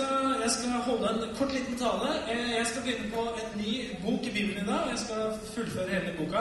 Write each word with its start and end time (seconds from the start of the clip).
skal, 0.00 0.40
jeg 0.42 0.50
skal 0.56 0.70
holde 0.88 1.06
en 1.14 1.36
kort 1.38 1.52
liten 1.52 1.76
tale. 1.78 2.10
Eh, 2.30 2.50
Jeg 2.58 2.66
skal 2.66 2.82
begynne 2.82 3.10
på 3.14 3.22
en 3.40 3.50
ny 3.62 3.72
bok 4.04 4.22
i 4.26 4.32
Bibelen 4.36 4.62
i 4.64 4.70
dag. 4.72 4.82
Jeg 4.92 4.98
skal 5.04 5.20
fullføre 5.54 5.88
hele 5.94 6.12
boka. 6.18 6.40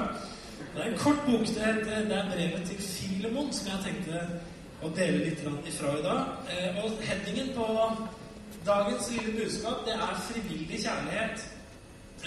Det 0.74 0.80
er 0.84 0.92
en 0.92 0.98
kort 1.06 1.22
bok. 1.28 1.46
Det 1.56 1.66
heter 1.70 2.08
Det 2.10 2.18
er 2.18 2.32
brevet 2.34 2.64
til 2.70 2.80
Filemon, 2.94 3.54
som 3.54 3.68
jeg 3.72 3.80
tenkte 3.88 4.16
å 4.84 4.88
dele 4.96 5.18
litt 5.26 5.42
ifra 5.72 5.98
i 6.00 6.04
dag. 6.10 6.22
Eh, 6.52 6.84
Og 6.84 6.92
headingen 7.10 7.50
på 7.56 7.66
dagens 8.66 9.12
lille 9.12 9.32
budskap, 9.40 9.78
det 9.86 9.94
er 9.94 10.14
'frivillig 10.28 10.80
kjærlighet'. 10.86 11.42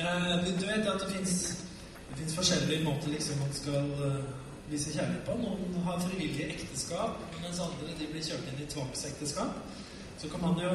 Eh, 0.01 0.61
Du 0.61 0.67
vet 0.67 0.87
at 0.95 1.01
det 1.01 1.11
fins 1.17 1.65
forskjellige 2.35 2.85
måter 2.85 3.09
liksom 3.09 3.39
man 3.39 3.53
skal 3.53 3.85
vise 4.71 4.93
kjærlighet 4.93 5.25
på. 5.27 5.33
Noen 5.33 5.83
har 5.85 6.01
frivillige 6.01 6.49
ekteskap, 6.49 7.11
mens 7.43 7.61
andre 7.61 7.95
de 8.01 8.07
blir 8.13 8.23
kjørt 8.23 8.47
inn 8.53 8.63
i 8.67 8.71
tvangsekteskap. 8.71 9.53
Så 10.19 10.29
kan 10.29 10.41
man 10.41 10.59
jo 10.63 10.71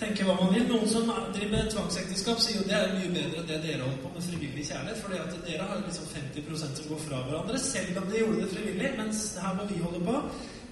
tenke 0.00 0.26
hva 0.26 0.34
man 0.38 0.52
vil. 0.54 0.66
Noen 0.68 0.90
som 0.90 1.08
driver 1.34 1.52
med 1.52 1.70
tvangsekteskap, 1.72 2.42
sier 2.42 2.60
jo 2.60 2.66
det 2.68 2.76
er 2.78 2.96
mye 2.96 3.12
bedre 3.14 3.40
enn 3.42 3.48
det 3.50 3.60
dere 3.64 3.84
holder 3.84 4.02
på 4.02 4.12
med 4.16 4.26
frivillig 4.28 4.66
kjærlighet. 4.68 5.20
at 5.20 5.46
dere 5.46 5.68
har 5.70 5.82
liksom 5.86 6.06
50 6.14 6.58
som 6.58 6.88
går 6.88 7.00
fra 7.06 7.22
hverandre, 7.28 7.58
selv 7.58 8.02
om 8.02 8.10
de 8.10 8.18
gjorde 8.18 8.42
det 8.42 8.50
frivillig. 8.56 8.92
Mens 8.98 9.24
her 9.42 9.54
må 9.54 9.66
vi 9.70 9.82
holde 9.86 10.04
på 10.04 10.16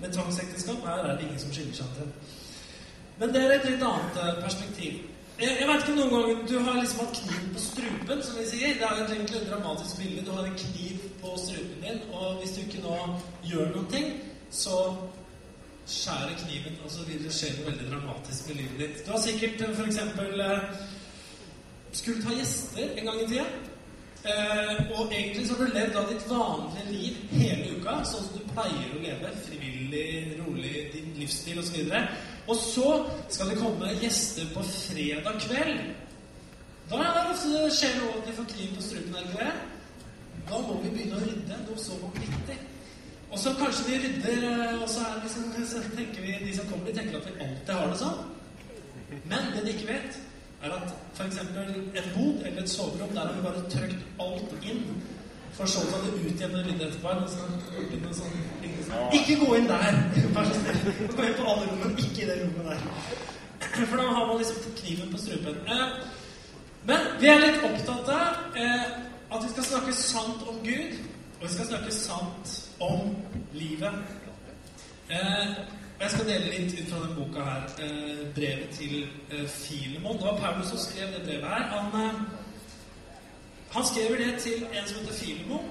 med 0.02 0.12
tvangsekteskap, 0.12 0.86
her 0.86 1.04
er 1.06 1.16
det 1.16 1.26
ingen 1.26 1.38
som 1.38 1.52
skiller 1.52 1.74
seg 1.74 1.96
til. 1.96 2.12
Men 3.18 3.34
det 3.34 3.42
er 3.42 3.52
et 3.54 3.68
litt 3.70 3.84
annet 3.86 4.16
eh, 4.22 4.38
perspektiv. 4.42 4.94
Jeg, 5.40 5.56
jeg 5.60 5.68
vet 5.68 5.84
ikke 5.84 5.94
noen 5.98 6.12
ganger 6.14 6.42
du 6.48 6.58
har 6.66 6.76
liksom 6.78 7.00
hatt 7.02 7.20
kniv 7.22 7.46
på 7.54 7.62
strupen, 7.62 8.22
som 8.26 8.38
vi 8.38 8.46
sier. 8.50 8.74
Det 8.80 8.88
er 8.88 8.98
jo 8.98 9.06
egentlig 9.06 9.40
et 9.40 9.48
dramatisk 9.50 10.00
bilde. 10.00 10.24
Du 10.26 10.32
har 10.36 10.48
en 10.48 10.60
kniv 10.64 11.06
på 11.22 11.36
strupen 11.44 11.86
din, 11.86 12.02
og 12.12 12.40
hvis 12.40 12.54
du 12.56 12.60
ikke 12.64 12.82
nå 12.84 12.98
gjør 13.50 13.72
noen 13.76 13.90
ting, 13.94 14.08
så 14.50 14.78
skjærer 15.86 16.36
kniven, 16.38 16.78
osv. 16.86 17.10
skjer 17.28 17.58
noe 17.58 17.70
veldig 17.70 17.90
dramatisk 17.90 18.48
med 18.48 18.60
livet 18.62 18.80
ditt. 18.82 19.04
Du 19.06 19.12
har 19.12 19.22
sikkert 19.22 19.60
f.eks. 19.60 19.76
for 19.78 19.90
eksempel 19.90 20.40
eh, 20.40 20.82
skulle 21.92 22.22
ta 22.22 22.34
gjester 22.36 22.96
en 22.96 23.10
gang 23.10 23.22
i 23.22 23.28
tida. 23.30 23.46
Eh, 24.22 24.92
og 24.94 25.10
egentlig 25.10 25.48
så 25.48 25.56
har 25.58 25.66
du 25.66 25.74
levd 25.74 25.96
av 25.98 26.12
ditt 26.12 26.28
vanlige 26.30 26.84
liv 26.92 27.16
hele 27.32 27.72
uka, 27.74 27.96
sånn 28.06 28.28
som 28.28 28.38
du 28.38 28.52
pleier 28.52 28.94
å 28.94 29.02
leve. 29.02 29.32
Frivillig, 29.48 30.06
rolig, 30.38 30.76
din 30.94 31.10
livsstil 31.18 31.58
osv. 31.62 31.80
Og, 31.82 32.16
og 32.46 32.62
så 32.62 32.88
skal 33.28 33.50
det 33.50 33.60
komme 33.60 33.90
gjester 33.98 34.48
på 34.54 34.64
fredag 34.70 35.42
kveld. 35.48 35.84
Da 36.92 36.98
er 37.00 37.14
det 37.16 37.28
ofte 37.32 37.50
det 37.56 37.74
skjer 37.74 37.98
noe 37.98 38.18
at 38.20 38.26
de 38.28 38.36
får 38.36 38.50
kniv 38.54 38.74
på 38.76 38.86
strupen. 38.86 39.34
Da 40.48 40.58
må 40.58 40.78
vi 40.82 40.90
begynne 40.92 41.18
å 41.18 41.24
rydde 41.24 41.64
noe 41.66 41.80
så 41.80 41.98
vanvittig. 42.02 42.58
Og 43.32 43.38
så 43.40 43.54
kanskje 43.58 43.86
de 43.88 44.00
rydder, 44.02 44.44
eh, 44.50 44.82
og 44.82 44.88
så, 44.88 45.06
liksom, 45.22 45.42
så 45.66 45.80
tenker 45.96 46.20
vi, 46.26 46.36
de 46.46 46.56
som 46.56 46.68
kommer, 46.68 46.86
de 46.86 46.98
tenker 46.98 47.16
at 47.16 47.26
vi 47.26 47.38
alltid 47.46 47.74
har 47.74 47.88
det 47.88 47.98
sånn. 48.02 48.20
Men 49.30 49.50
det 49.54 49.64
de 49.64 49.72
ikke 49.72 49.88
vet, 49.92 50.20
er 50.62 50.76
at 50.76 50.92
f.eks. 51.16 51.38
et 52.00 52.08
bod 52.14 52.44
eller 52.46 52.62
et 52.62 52.70
soverom, 52.70 53.14
der 53.14 53.26
har 53.26 53.34
vi 53.36 53.46
bare 53.46 53.64
trykt 53.72 54.04
alt 54.20 54.54
inn. 54.62 54.84
For 55.56 55.68
så 55.68 55.82
å 55.84 55.98
det 56.04 56.12
ut 56.16 56.30
igjen 56.30 56.54
og 56.56 56.64
rydde 56.68 56.86
etterpå. 56.86 57.10
Og 57.24 57.28
så, 57.28 57.44
og 57.44 58.14
sånn, 58.16 58.36
sånn. 58.88 59.16
Ikke 59.18 59.36
gå 59.42 59.50
inn 59.58 59.68
der! 59.68 59.98
Vær 60.36 60.48
så 60.48 60.60
snill. 60.60 61.10
Gå 61.12 61.26
inn 61.26 61.36
på 61.36 61.48
alle 61.54 61.66
rommene, 61.68 61.92
ikke 62.00 62.24
i 62.24 62.28
det 62.30 62.38
rommet 62.40 62.70
der. 62.70 62.86
For 63.90 63.96
da 64.00 64.06
har 64.16 64.28
man 64.30 64.40
liksom 64.40 64.76
kniven 64.80 65.12
på 65.12 65.20
strupen. 65.20 65.60
Eh, 65.68 65.88
Men 66.88 67.04
vi 67.20 67.28
er 67.30 67.38
litt 67.38 67.60
opptatt 67.62 68.08
av 68.10 68.56
eh, 68.58 68.86
at 69.30 69.44
vi 69.44 69.50
skal 69.52 69.66
snakke 69.68 69.92
sant 69.94 70.40
om 70.50 70.56
Gud, 70.64 70.96
og 71.42 71.48
vi 71.48 71.54
skal 71.54 71.66
snakke 71.66 71.92
sant 71.94 72.70
om 72.80 73.16
livet. 73.52 73.94
Eh, 75.10 75.48
og 75.96 76.02
Jeg 76.02 76.10
skal 76.10 76.26
dele 76.26 76.50
litt 76.50 76.74
ut 76.78 76.90
fra 76.90 77.00
denne 77.02 77.16
boka 77.16 77.40
her, 77.46 77.62
eh, 77.84 78.20
brevet 78.34 78.70
til 78.78 79.08
eh, 79.30 79.48
Filemon. 79.48 80.18
Det 80.18 80.26
var 80.26 80.38
Paulus 80.38 80.66
som 80.66 80.78
skrev 80.78 81.06
det 81.14 81.22
brevet 81.26 81.48
her. 81.54 81.62
Han, 81.74 81.86
eh, 82.00 82.14
han 83.74 83.84
skriver 83.90 84.16
det 84.22 84.38
til 84.38 84.66
en 84.76 84.86
som 84.86 84.98
heter 85.00 85.14
Filemon, 85.14 85.66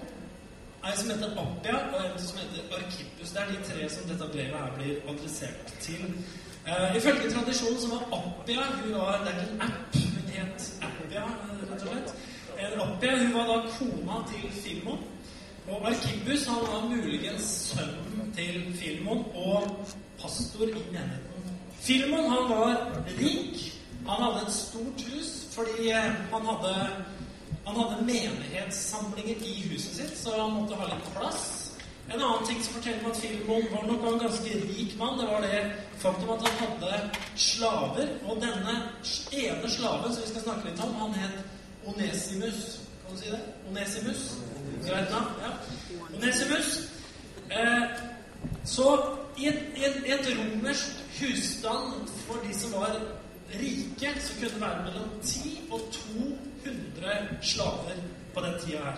en 0.87 0.97
som 0.97 1.09
heter 1.09 1.29
Appia, 1.43 1.77
og 1.93 1.99
en 2.05 2.19
som 2.19 2.37
heter 2.41 2.61
Arkippus. 2.77 3.31
Det 3.31 3.39
er 3.41 3.47
de 3.51 3.57
tre 3.69 3.89
som 3.89 4.09
dette 4.09 4.27
brevet 4.33 4.57
her 4.59 4.71
blir 4.77 4.95
adressert 5.11 5.73
til. 5.79 6.01
Uh, 6.67 6.95
ifølge 6.97 7.31
tradisjonen 7.31 7.79
så 7.81 7.87
var 7.93 8.03
Appia 8.17 8.63
hun 8.81 8.93
var, 8.93 9.17
Det 9.23 9.33
er 9.33 9.41
ikke 9.41 9.53
en 9.53 9.61
app, 9.61 9.95
hun 10.13 10.27
het 10.35 10.73
Appia, 10.87 11.23
eh, 11.23 11.71
rett 11.71 11.81
og 11.81 11.87
slett. 11.87 12.09
Appia 12.81 13.17
hun 13.23 13.33
var 13.33 13.45
da 13.51 13.57
kona 13.77 14.15
til 14.31 14.51
Filemon. 14.63 15.10
Og 15.69 15.87
Arkippus 15.87 16.45
han 16.47 16.61
var 16.61 16.87
muligens 16.89 17.43
sønnen 17.43 18.33
til 18.35 18.73
Filmon 18.75 19.25
og 19.35 19.87
pastor 20.21 20.63
i 20.63 20.73
menigheten. 20.73 21.57
Filmon 21.81 22.29
han 22.29 22.49
var 22.49 23.03
rik. 23.19 23.81
Han 24.07 24.23
hadde 24.23 24.47
et 24.47 24.53
stort 24.53 25.01
hus 25.11 25.29
fordi 25.51 25.89
eh, 25.89 26.13
han 26.31 26.45
hadde, 26.47 26.73
han 27.67 27.75
hadde 27.75 28.05
menighetssamlinger 28.05 29.43
i 29.45 29.67
huset 29.69 29.95
sitt, 29.95 30.13
så 30.17 30.31
han 30.41 30.53
måtte 30.55 30.79
ha 30.79 30.87
litt 30.87 31.09
plass. 31.15 31.43
En 32.09 32.21
annen 32.21 32.47
ting 32.47 32.63
som 32.63 32.77
forteller 32.77 33.03
meg 33.03 33.11
at 33.11 33.19
Filemon 33.21 33.67
var 33.71 33.83
nok 33.87 34.05
en 34.07 34.21
ganske 34.23 34.61
rik 34.63 34.95
mann, 34.99 35.19
det 35.19 35.27
var 35.29 35.43
det 35.45 35.59
faktum 36.01 36.31
at 36.33 36.47
han 36.47 36.57
hadde 36.63 37.01
slaver. 37.35 38.15
Og 38.25 38.41
denne 38.41 38.77
ene 39.43 39.69
slaven 39.75 40.13
som 40.13 40.23
vi 40.23 40.31
skal 40.31 40.47
snakke 40.47 40.69
litt 40.69 40.81
om, 40.87 40.95
han 41.03 41.19
het 41.19 41.37
Onesimus. 41.85 42.79
Kan 43.11 43.19
du 43.19 43.23
si 43.25 43.31
det? 43.31 43.39
Onesimus? 43.69 44.37
Ja. 44.87 44.97
Onesimus. 46.15 46.89
Eh, 47.49 47.83
så 48.65 49.03
i 49.37 49.47
et, 49.47 49.59
et, 49.75 49.95
et 50.05 50.37
romersk 50.37 50.87
husstand 51.19 52.07
for 52.07 52.39
de 52.47 52.59
som 52.59 52.71
var 52.71 52.95
rike, 53.59 54.21
så 54.21 54.33
kunne 54.39 54.49
det 54.49 54.61
være 54.61 54.83
mellom 54.83 55.09
10 55.23 55.61
og 55.71 55.81
200 55.91 57.37
slaver 57.41 57.99
på 58.33 58.41
den 58.41 58.53
tida 58.65 58.77
her. 58.77 58.97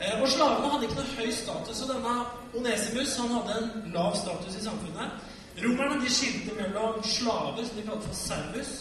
Eh, 0.00 0.22
og 0.22 0.28
slavene 0.28 0.70
hadde 0.70 0.84
ikke 0.88 0.96
noe 1.02 1.16
høy 1.18 1.30
status, 1.42 1.82
og 1.82 1.92
denne 1.92 2.16
Onesimus 2.56 3.16
han 3.16 3.36
hadde 3.36 3.60
en 3.60 3.92
lav 3.92 4.16
status 4.16 4.56
i 4.56 4.64
samfunnet. 4.64 5.20
Romerne 5.64 6.00
de 6.00 6.14
skilte 6.14 6.56
mellom 6.62 7.04
slaver, 7.04 7.64
som 7.66 7.76
de 7.76 7.88
kalte 7.90 8.08
for 8.08 8.14
servus, 8.14 8.74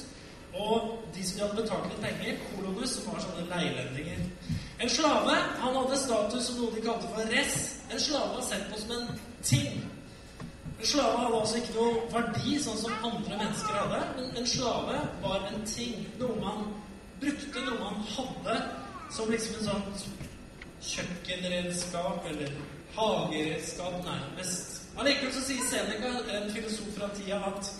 og 0.54 1.04
de 1.16 1.24
som 1.26 1.40
hadde 1.42 1.62
betalt 1.62 1.90
litt 1.90 2.02
penger, 2.04 2.38
kolonus, 2.52 2.98
som 2.98 3.10
var 3.10 3.24
sånne 3.24 3.48
leilendinger. 3.50 4.22
En 4.84 4.90
slave 4.90 5.36
han 5.62 5.78
hadde 5.80 5.98
status 5.98 6.48
som 6.48 6.60
noe 6.60 6.76
de 6.76 6.84
kalte 6.86 7.10
for 7.16 7.34
res. 7.34 7.56
En 7.90 8.02
slave 8.02 8.36
var 8.36 8.46
sett 8.46 8.66
på 8.70 8.82
som 8.82 8.92
en 8.98 9.22
ting. 9.42 9.82
En 10.80 10.86
slave 10.90 11.18
hadde 11.24 11.40
altså 11.40 11.62
ikke 11.62 11.78
noe 11.78 12.04
verdi, 12.12 12.58
sånn 12.62 12.82
som 12.82 13.08
andre 13.10 13.40
mennesker 13.40 13.80
hadde. 13.80 14.02
Men 14.18 14.42
en 14.42 14.50
slave 14.54 15.00
var 15.24 15.50
en 15.50 15.66
ting. 15.70 16.06
Noe 16.22 16.38
man 16.42 16.70
brukte, 17.22 17.66
noe 17.66 17.80
man 17.80 18.06
hadde, 18.14 18.60
som 19.14 19.32
liksom 19.32 19.60
en 19.62 19.70
sånn 19.72 20.22
kjøkkenredskap 20.84 22.26
eller 22.30 22.54
hageredskap 22.98 23.98
nærmest. 24.06 24.82
Allikevel 25.00 25.32
så 25.34 25.42
sier 25.48 25.66
Seneca, 25.70 26.12
en 26.36 26.52
filosof 26.54 26.92
fra 26.98 27.10
tida, 27.18 27.40
at 27.48 27.72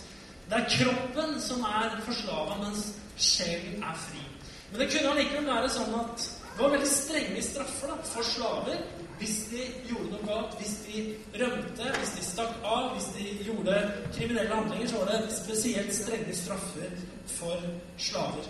det 0.50 0.58
er 0.60 0.70
kroppen 0.76 1.38
som 1.40 1.64
er 1.68 1.98
forslava, 2.04 2.58
mens 2.62 2.90
sjelen 3.16 3.82
er 3.82 4.00
fri. 4.06 4.22
Men 4.70 4.80
det 4.82 4.90
kunne 4.92 5.14
allikevel 5.14 5.46
være 5.48 5.70
sånn 5.72 5.94
at 6.00 6.26
det 6.54 6.62
var 6.62 6.74
veldig 6.74 6.90
strenge 6.90 7.40
straffer 7.42 7.90
da, 7.90 7.96
for 8.06 8.26
slaver 8.26 8.82
hvis 9.18 9.34
de 9.50 9.62
gjorde 9.88 10.10
noe 10.10 10.26
galt, 10.26 10.54
hvis 10.58 10.74
de 10.86 11.02
rømte, 11.38 11.90
hvis 11.98 12.12
de 12.16 12.24
stakk 12.26 12.54
av, 12.66 12.88
hvis 12.94 13.06
de 13.14 13.26
gjorde 13.46 13.76
kriminelle 14.16 14.54
handlinger, 14.54 14.90
så 14.90 15.02
var 15.02 15.12
det 15.12 15.34
spesielt 15.36 15.94
strenge 15.94 16.34
straffer 16.34 16.96
for 17.30 17.66
slaver. 17.98 18.48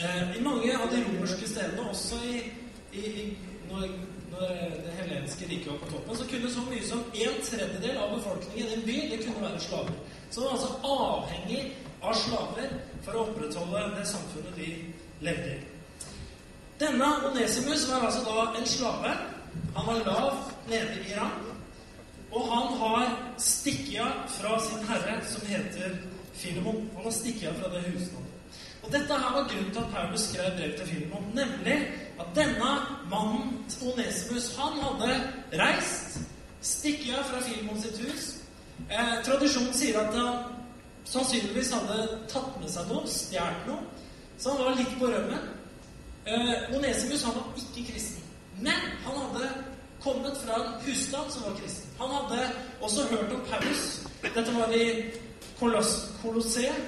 Eh, 0.00 0.36
I 0.38 0.42
mange 0.42 0.70
av 0.78 0.86
de 0.92 1.02
romerske 1.04 1.48
stedene, 1.50 1.88
også 1.90 2.20
i, 2.30 2.44
i, 2.92 3.36
når, 3.70 3.88
når 4.32 4.54
det 4.86 4.94
helenske 5.00 5.50
riket 5.50 5.72
var 5.72 5.82
på 5.82 5.90
toppen, 5.96 6.16
så 6.16 6.28
kunne 6.30 6.52
så 6.54 6.66
mye 6.70 6.86
som 6.86 7.02
en 7.26 7.42
tredjedel 7.50 7.98
av 7.98 8.14
befolkningen 8.14 8.70
i 8.70 8.78
en 8.78 8.86
by 8.86 9.00
det 9.12 9.22
kunne 9.24 9.48
være 9.48 9.64
slaver. 9.66 9.98
Så 10.30 10.40
de 10.40 10.46
var 10.46 10.52
altså 10.52 10.74
avhengig 10.82 11.62
av 12.02 12.14
slaver 12.14 12.76
for 13.04 13.16
å 13.16 13.24
opprettholde 13.30 13.86
det 13.96 14.04
samfunnet 14.10 14.58
de 14.58 14.70
levde 15.24 15.54
i. 15.54 15.58
Denne 16.80 17.08
Onesimus 17.24 17.86
var 17.88 18.04
altså 18.08 18.24
da 18.26 18.46
en 18.58 18.68
slave. 18.68 19.12
Han 19.76 19.86
var 19.86 20.02
lav 20.04 20.52
nede 20.68 20.98
i 21.08 21.14
rang. 21.16 21.42
Og 22.30 22.48
han 22.52 22.78
har 22.80 23.12
stikket 23.40 24.00
av 24.02 24.26
fra 24.28 24.58
sin 24.60 24.82
herre, 24.88 25.20
som 25.24 25.46
heter 25.48 25.94
Filemon. 26.34 26.90
Han 26.96 27.04
har 27.04 27.14
stikket 27.14 27.48
av 27.48 27.60
fra 27.62 27.70
det 27.72 27.84
husstandet. 27.86 28.32
Og 28.82 28.92
dette 28.92 29.18
her 29.18 29.32
var 29.34 29.48
grunnen 29.50 29.70
til 29.72 29.82
at 29.82 29.94
Paulus 29.94 30.26
skrev 30.28 30.50
brev 30.58 30.74
til 30.78 30.86
Filemon. 30.86 31.30
Nemlig 31.34 31.78
at 32.20 32.26
denne 32.36 32.72
mannen, 33.10 33.54
Onesimus, 33.82 34.52
han 34.58 34.76
hadde 34.82 35.16
reist, 35.62 36.20
stikket 36.60 37.16
av 37.18 37.30
fra 37.30 37.40
Filemon 37.46 37.80
sitt 37.82 37.98
hus. 38.04 38.28
Eh, 38.90 39.24
tradisjonen 39.24 39.74
sier 39.74 39.98
at 40.00 40.14
han 40.14 40.42
sannsynligvis 41.04 41.72
hadde 41.74 42.18
tatt 42.30 42.58
med 42.60 42.70
seg 42.70 42.90
noe, 42.90 43.06
stjålet 43.10 43.66
noe. 43.66 43.82
Så 44.38 44.52
han 44.52 44.64
var 44.64 44.76
litt 44.78 44.94
på 45.00 45.10
rømmen. 45.10 45.48
Eh, 46.26 46.76
Onesimus 46.76 47.24
han 47.24 47.34
var 47.38 47.48
ikke 47.62 47.92
kristen. 47.92 48.22
Men 48.60 48.80
han 49.04 49.18
hadde 49.22 49.50
kommet 50.02 50.38
fra 50.44 50.60
en 50.62 50.72
husstand 50.86 51.32
som 51.32 51.42
var 51.48 51.58
kristen. 51.60 51.90
Han 51.98 52.14
hadde 52.14 52.50
også 52.80 53.06
hørt 53.10 53.32
om 53.32 53.42
Paulus. 53.50 53.84
Dette 54.22 54.54
var 54.54 54.72
i 54.72 54.86
Kolosseet, 55.60 56.78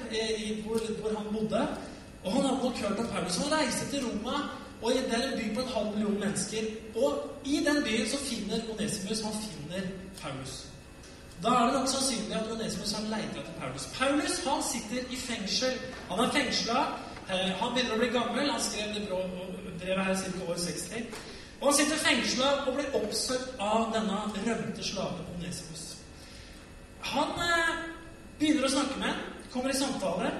hvor, 0.63 0.79
hvor 1.01 1.17
han 1.17 1.33
bodde. 1.33 1.67
Og 2.23 2.31
han 2.33 2.41
hadde 2.41 2.63
nok 2.63 2.77
hørt 2.77 2.99
om 2.99 3.07
Paulus. 3.07 3.37
Han 3.37 3.53
reiste 3.59 3.91
til 3.91 4.05
Roma, 4.05 4.35
og 4.81 4.91
det 4.91 5.13
er 5.13 5.27
en 5.27 5.39
by 5.39 5.55
på 5.55 5.61
en 5.61 5.73
halv 5.75 5.91
million 5.95 6.19
mennesker. 6.19 6.63
Og 6.95 7.11
i 7.45 7.63
den 7.65 7.83
byen 7.83 8.09
så 8.09 8.17
finner 8.17 8.59
Onesimus 8.73 9.21
han 9.21 9.33
finner 9.33 9.81
Paulus. 10.21 10.65
Da 11.43 11.49
er 11.49 11.65
det 11.65 11.73
nok 11.73 11.87
sannsynlig 11.87 12.35
at 12.35 12.51
Onesimus 12.51 12.91
har 12.91 13.03
leita 13.07 13.39
etter 13.39 13.53
Paulus. 13.59 13.85
Paulus 13.99 14.39
han 14.45 14.63
sitter 14.63 15.13
i 15.13 15.15
fengsel. 15.15 15.77
Han 16.09 16.19
er 16.19 16.31
fengsla. 16.35 16.79
Eh, 17.31 17.51
han 17.61 17.73
begynner 17.73 17.95
å 17.95 17.99
bli 18.01 18.09
gammel. 18.11 18.49
Han 18.51 18.63
skrev 18.63 18.93
det 18.95 19.05
brevet 19.07 20.05
her 20.05 20.15
ca. 20.15 20.51
år 20.51 20.59
60. 20.65 21.05
Og 21.61 21.67
han 21.69 21.77
sitter 21.77 22.03
fengsla 22.03 22.49
og 22.65 22.75
blir 22.75 22.97
oppsøkt 22.99 23.55
av 23.59 23.87
denne 23.95 24.19
rømte 24.47 24.83
slaven 24.83 25.31
Onesimus. 25.37 25.85
Han 27.13 27.31
eh, 27.47 27.71
begynner 28.39 28.67
å 28.67 28.73
snakke 28.75 28.99
med 28.99 29.13
ham, 29.13 29.23
kommer 29.53 29.71
i 29.71 29.79
samtale. 29.79 30.33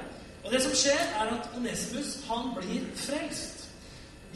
Og 0.43 0.51
det 0.51 0.61
som 0.63 0.75
skjer, 0.75 0.99
er 1.21 1.31
at 1.37 1.49
Onesimus 1.55 2.17
han 2.27 2.51
blir 2.57 2.83
frelst. 2.95 3.58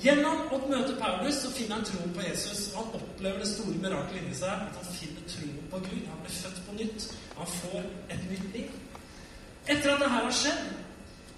Gjennom 0.01 0.47
å 0.51 0.57
møte 0.65 0.95
Paulus 0.97 1.43
så 1.43 1.51
finner 1.53 1.77
han 1.77 1.85
troen 1.87 2.13
på 2.15 2.23
Jesus. 2.25 2.71
Han 2.75 2.89
opplever 2.97 3.43
det 3.43 3.49
store 3.51 3.77
mirakelet 3.83 4.23
inni 4.23 4.37
seg, 4.37 4.63
at 4.65 4.79
han 4.79 4.95
finner 4.95 5.27
troen 5.29 5.67
på 5.71 5.81
Gud. 5.85 6.07
Han 6.09 6.23
blir 6.23 6.39
født 6.39 6.63
på 6.67 6.77
nytt. 6.79 7.05
Han 7.37 7.51
får 7.59 7.85
et 8.15 8.25
nytt 8.31 8.47
liv. 8.55 8.79
Etter 9.67 9.93
at 9.93 10.01
det 10.01 10.09
her 10.11 10.25
har 10.25 10.35
skjedd, 10.35 10.63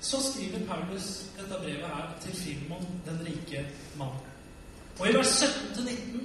så 0.05 0.21
skriver 0.21 0.65
Paulus 0.69 1.09
dette 1.37 1.59
brevet 1.61 1.91
her 1.91 2.07
til 2.23 2.37
Filmon, 2.37 2.87
den 3.05 3.19
rike 3.27 3.65
mannen. 3.99 4.31
Og 4.99 5.09
i 5.09 5.13
vers 5.17 5.33
17-19 5.43 6.23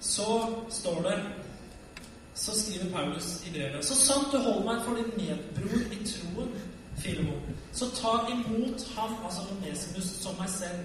så 0.00 0.62
står 0.70 1.02
det 1.02 1.18
Så 2.34 2.52
skriver 2.60 2.92
Paulus 2.92 3.46
i 3.46 3.50
brevet 3.52 3.84
Så 3.84 3.94
sant 3.96 4.32
du 4.32 4.38
holder 4.38 4.64
meg 4.64 4.82
for 4.84 4.96
din 4.96 5.12
medbror 5.16 5.92
i 5.92 6.00
troen, 6.04 6.52
Filemon, 6.96 7.56
så 7.72 7.90
ta 7.92 8.12
imot 8.32 8.88
ham, 8.96 9.16
altså 9.24 9.40
Onesimus, 9.52 10.04
som 10.04 10.36
meg 10.40 10.48
selv. 10.48 10.80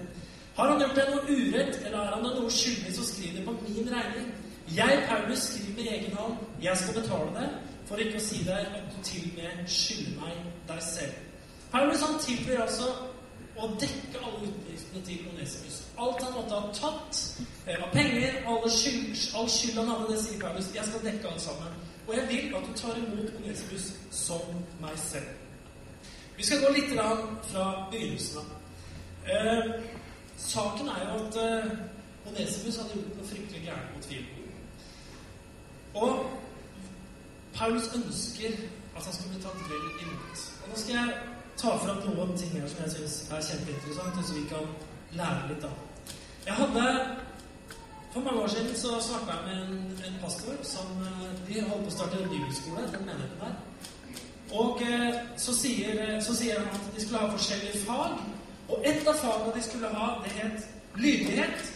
Har 0.56 0.68
han 0.68 0.80
gjort 0.80 0.96
deg 0.96 1.10
noe 1.12 1.36
urett, 1.36 1.78
eller 1.86 1.98
er 1.98 2.14
han 2.14 2.24
deg 2.26 2.38
noe 2.38 2.50
skyldig, 2.52 2.94
så 2.96 3.04
skriv 3.08 3.36
det 3.36 3.44
på 3.46 3.54
min 3.62 3.88
regning. 3.92 4.32
Jeg, 4.76 5.04
Paulus, 5.08 5.46
skriver 5.48 5.76
med 5.76 5.92
egen 5.92 6.16
hånd. 6.16 6.34
Jeg 6.62 6.76
skal 6.76 6.98
betale 7.00 7.30
det, 7.38 7.48
for 7.88 8.02
ikke 8.02 8.20
å 8.20 8.24
si 8.24 8.42
deg 8.46 8.76
at 8.76 8.90
du 8.92 8.98
til 9.04 9.30
og 9.30 9.38
med 9.38 9.72
skylder 9.76 10.18
meg 10.20 10.44
deg 10.68 10.84
selv. 10.84 11.16
Paulus 11.72 12.04
han 12.04 12.20
tilbyr 12.20 12.60
altså 12.66 12.90
å 13.56 13.68
dekke 13.80 14.20
alle 14.20 14.48
utgiftene 14.48 15.02
til 15.06 15.24
Onesimus. 15.32 15.78
Alt 16.00 16.24
han 16.24 16.36
måtte 16.36 16.60
ha 16.60 16.72
tatt 16.76 17.20
eh, 17.66 17.76
av 17.76 17.88
penger, 17.92 18.38
alle 18.48 18.72
skyld, 18.72 19.16
all 19.36 19.48
skyld 19.52 19.80
han 19.80 19.90
hadde, 19.92 20.10
det 20.12 20.20
sier 20.24 20.40
Paulus. 20.40 20.68
Jeg 20.76 20.88
skal 20.88 21.06
dekke 21.06 21.32
alt 21.32 21.44
sammen. 21.44 21.80
Og 22.06 22.14
jeg 22.16 22.28
vil 22.28 22.56
at 22.58 22.68
du 22.68 22.76
tar 22.76 23.00
imot 23.00 23.32
Onesimus 23.40 23.88
som 24.10 24.60
meg 24.82 25.00
selv. 25.00 25.32
Vi 26.36 26.44
skal 26.44 26.60
gå 26.64 26.72
litt 26.74 26.94
fra 26.96 27.66
begynnelsen 27.92 28.40
av. 28.40 28.52
Saken 30.48 30.88
er 30.88 31.02
jo 31.06 31.18
at 31.26 31.36
eh, 31.42 31.70
Onesimus 32.26 32.76
hadde 32.76 32.96
gjort 32.96 33.18
noe 33.18 33.28
fryktelig 33.28 33.62
gærent 33.66 33.94
mot 33.94 34.04
Filip. 34.04 34.26
Og 35.94 36.12
Paulus 37.54 37.88
ønsker 37.94 38.56
at 38.96 39.04
han 39.04 39.14
skal 39.14 39.30
bli 39.30 39.42
tatt 39.42 39.64
vel 39.70 39.86
imot. 40.04 40.44
Og 40.62 40.68
Nå 40.70 40.80
skal 40.82 40.94
jeg 40.98 41.08
ta 41.62 41.74
fram 41.84 42.00
noen 42.06 42.36
ting 42.38 42.54
her 42.56 42.68
som 42.68 42.84
jeg 42.84 42.94
syns 42.96 43.16
er 43.30 43.44
kjempeinteressant, 43.48 44.22
så 44.26 44.38
vi 44.38 44.46
kan 44.50 44.70
lære 45.20 45.50
litt 45.52 45.68
av. 45.68 45.76
Jeg 46.46 46.54
hadde 46.54 46.86
For 48.12 48.20
mange 48.20 48.40
år 48.40 48.46
siden 48.46 48.74
så 48.76 48.98
snakka 49.00 49.32
jeg 49.32 49.44
med 49.46 49.56
en, 49.62 49.76
en 50.06 50.16
pastor 50.20 50.56
som 50.62 50.88
De 51.46 51.54
eh, 51.58 51.68
holdt 51.68 51.86
på 51.86 51.88
å 51.88 51.94
starte 51.94 52.18
en 52.20 52.28
bibelskole, 52.28 52.82
den 52.92 53.06
menigheten 53.06 53.38
der. 53.40 53.54
Og 54.52 54.82
eh, 54.84 55.14
så 55.40 55.54
sier, 55.56 56.20
så 56.20 56.34
sier, 56.36 56.58
han 56.60 56.74
at 56.76 56.90
de 56.92 57.00
skulle 57.00 57.22
ha 57.22 57.30
forskjellige 57.32 57.86
fag. 57.86 58.18
Og 58.72 58.86
et 58.88 59.08
av 59.08 59.18
fagene 59.20 59.52
de 59.54 59.62
skulle 59.66 59.92
ha, 59.92 60.08
det 60.24 60.32
het 60.38 60.66
lydighet. 60.96 61.68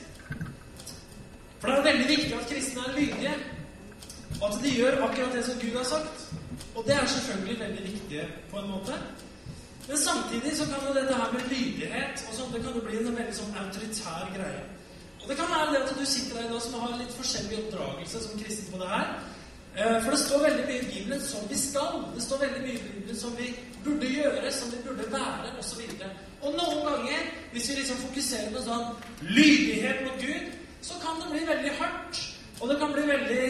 For 1.60 1.68
det 1.68 1.76
er 1.76 1.88
veldig 1.90 2.08
viktig 2.08 2.32
at 2.38 2.48
kristne 2.48 2.86
er 2.86 2.96
lydige. 2.96 3.34
Og 4.40 4.48
at 4.48 4.58
de 4.62 4.72
gjør 4.78 4.98
akkurat 5.04 5.36
det 5.36 5.44
som 5.44 5.60
Gud 5.60 5.76
har 5.76 5.86
sagt. 5.90 6.26
Og 6.74 6.84
det 6.86 6.94
er 6.94 7.06
selvfølgelig 7.06 7.60
veldig 7.60 7.84
viktig 7.92 8.26
på 8.50 8.58
en 8.60 8.70
måte. 8.70 8.98
Men 9.88 9.98
samtidig 9.98 10.56
så 10.56 10.64
kan 10.64 10.88
jo 10.88 10.94
dette 10.94 11.14
her 11.14 11.32
med 11.32 11.46
lydighet 11.50 12.24
og 12.28 12.34
sånn, 12.34 12.50
det 12.54 12.62
kan 12.64 12.74
jo 12.74 12.82
bli 12.88 12.98
en 12.98 13.18
veldig 13.20 13.36
sånn 13.36 13.58
autoritær 13.60 14.32
greie. 14.34 14.64
Og 15.20 15.28
det 15.28 15.36
kan 15.38 15.52
være 15.52 15.72
det 15.74 15.82
at 15.84 15.92
du 15.98 16.04
sitter 16.06 16.40
der 16.40 16.48
i 16.48 16.52
dag 16.52 16.62
som 16.62 16.80
har 16.80 16.96
litt 16.98 17.14
forskjellig 17.14 17.60
oppdragelse 17.60 18.22
som 18.24 18.40
kristen 18.40 18.72
på 18.72 18.80
det 18.82 18.90
her. 18.90 19.12
Eh, 19.76 20.02
for 20.02 20.10
det 20.10 20.18
står 20.18 20.42
veldig 20.42 20.64
mye 20.66 20.82
i 20.82 20.92
Bibelen 20.92 21.20
som 21.20 21.48
vi 21.50 21.58
skal. 21.60 21.98
Det 22.14 22.22
står 22.24 22.38
veldig 22.44 22.60
mye 22.64 22.76
i 22.78 22.84
Bibelen 22.84 23.18
som 23.20 23.34
vi 23.36 23.50
burde 23.84 24.08
gjøre, 24.08 24.52
som 24.52 24.72
vi 24.72 24.78
burde 24.86 25.08
være, 25.12 25.50
osv. 25.60 25.82
Og, 25.84 26.06
og 26.42 26.56
noen 26.56 26.80
ganger, 26.86 27.26
hvis 27.52 27.68
vi 27.70 27.76
liksom 27.80 28.00
fokuserer 28.06 28.54
på 28.54 28.62
sånn 28.64 28.86
lydighet 29.28 30.00
mot 30.06 30.16
Gud, 30.22 30.48
så 30.80 30.96
kan 31.02 31.20
det 31.20 31.28
bli 31.34 31.44
veldig 31.50 31.74
hardt. 31.80 32.22
Og 32.60 32.72
det 32.72 32.78
kan 32.80 32.96
bli 32.96 33.04
veldig 33.10 33.44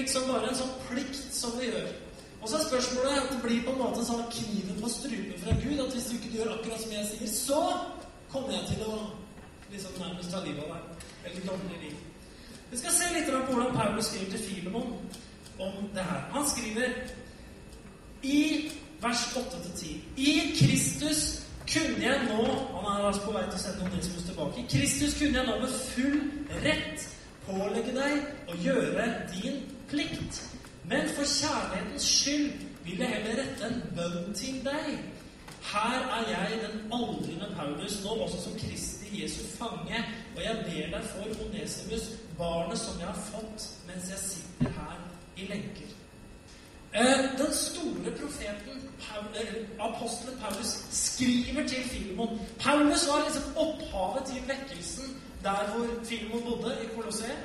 liksom 0.00 0.32
bare 0.32 0.48
en 0.48 0.60
sånn 0.62 0.74
plikt 0.88 1.22
som 1.36 1.52
vi 1.60 1.68
gjør. 1.68 1.92
Og 2.40 2.48
så 2.48 2.56
er 2.56 2.68
spørsmålet 2.70 3.20
at 3.20 3.32
det 3.34 3.40
blir 3.44 3.64
på 3.66 3.76
en 3.76 3.82
måte 3.84 4.04
sånn 4.06 4.24
kniven 4.32 4.80
på 4.80 4.88
strupen 4.88 5.40
fra 5.44 5.60
Gud. 5.60 5.80
At 5.84 5.92
hvis 5.92 6.08
du 6.08 6.16
ikke 6.16 6.36
gjør 6.38 6.54
akkurat 6.56 6.80
som 6.80 6.94
jeg 6.96 7.08
sier, 7.10 7.32
så 7.36 7.62
kommer 8.32 8.56
jeg 8.56 8.68
til 8.72 8.86
å 8.88 9.00
liksom 9.74 9.98
nærmest 10.00 10.32
ta 10.32 10.40
livet 10.46 10.64
av 10.64 10.78
deg. 10.78 11.08
Eller 11.28 11.50
dårlig 11.50 11.82
liv. 11.82 12.04
Vi 12.70 12.78
skal 12.80 12.94
se 12.96 13.10
litt 13.12 13.28
på 13.28 13.42
hvordan 13.50 13.76
Paulus 13.76 14.08
skriver 14.08 14.32
til 14.32 14.46
Filemon 14.46 14.94
om 15.60 15.88
det 15.94 16.04
her. 16.04 16.20
Han 16.32 16.48
skriver 16.48 16.88
i 18.22 18.70
vers 19.00 19.22
8-10 19.36 19.86
I 20.16 20.32
Kristus 20.58 21.42
kunne 21.72 22.04
jeg 22.04 22.26
nå 22.28 22.44
Han 22.44 22.84
er 22.84 23.06
altså 23.06 23.22
på 23.22 23.32
vei 23.32 23.44
til 23.46 23.58
å 23.58 23.62
sende 23.62 23.86
Onesimus 23.86 24.26
tilbake. 24.26 24.66
Kristus 24.72 25.16
kunne 25.18 25.38
jeg 25.38 25.46
nå 25.46 25.58
med 25.60 25.76
full 25.92 26.18
rett 26.64 27.06
pålegge 27.46 27.94
deg 27.94 28.50
å 28.50 28.58
gjøre 28.64 29.06
din 29.34 29.62
plikt. 29.90 30.42
Men 30.90 31.08
for 31.14 31.28
kjærlighetens 31.28 32.08
skyld 32.18 32.66
vil 32.84 33.02
jeg 33.04 33.14
heller 33.14 33.42
rette 33.42 33.68
en 33.68 33.82
bønn 33.96 34.34
til 34.34 34.60
deg. 34.66 34.92
Her 35.70 35.98
er 36.16 36.30
jeg, 36.30 36.60
den 36.62 36.92
aldrende 36.96 37.50
Paulus, 37.56 38.00
nå 38.04 38.16
også 38.24 38.38
som 38.42 38.56
Kristi 38.58 39.22
Jesu 39.22 39.42
fange, 39.58 40.00
og 40.36 40.40
jeg 40.42 40.56
ber 40.64 40.96
deg 40.96 41.08
for 41.12 41.44
Onesimus, 41.44 42.08
barnet 42.38 42.78
som 42.80 43.00
jeg 43.00 43.06
har 43.10 43.22
fått 43.28 43.66
mens 43.86 44.08
jeg 44.10 44.22
sitter 44.24 44.69
i 45.36 45.46
lenker. 45.46 45.90
Eh, 46.94 47.38
den 47.38 47.54
store 47.54 48.10
profeten, 48.20 48.90
apostelen 49.80 50.38
Paulus, 50.40 50.70
skriver 50.90 51.68
til 51.68 51.82
Filemon. 51.84 52.40
Paulus 52.58 53.08
var 53.08 53.24
liksom 53.26 53.56
opphavet 53.56 54.26
til 54.26 54.42
vekkelsen 54.48 55.22
der 55.42 55.70
hvor 55.70 55.86
Filemon 56.04 56.42
bodde, 56.42 56.76
i 56.84 56.86
Colosseum. 56.94 57.40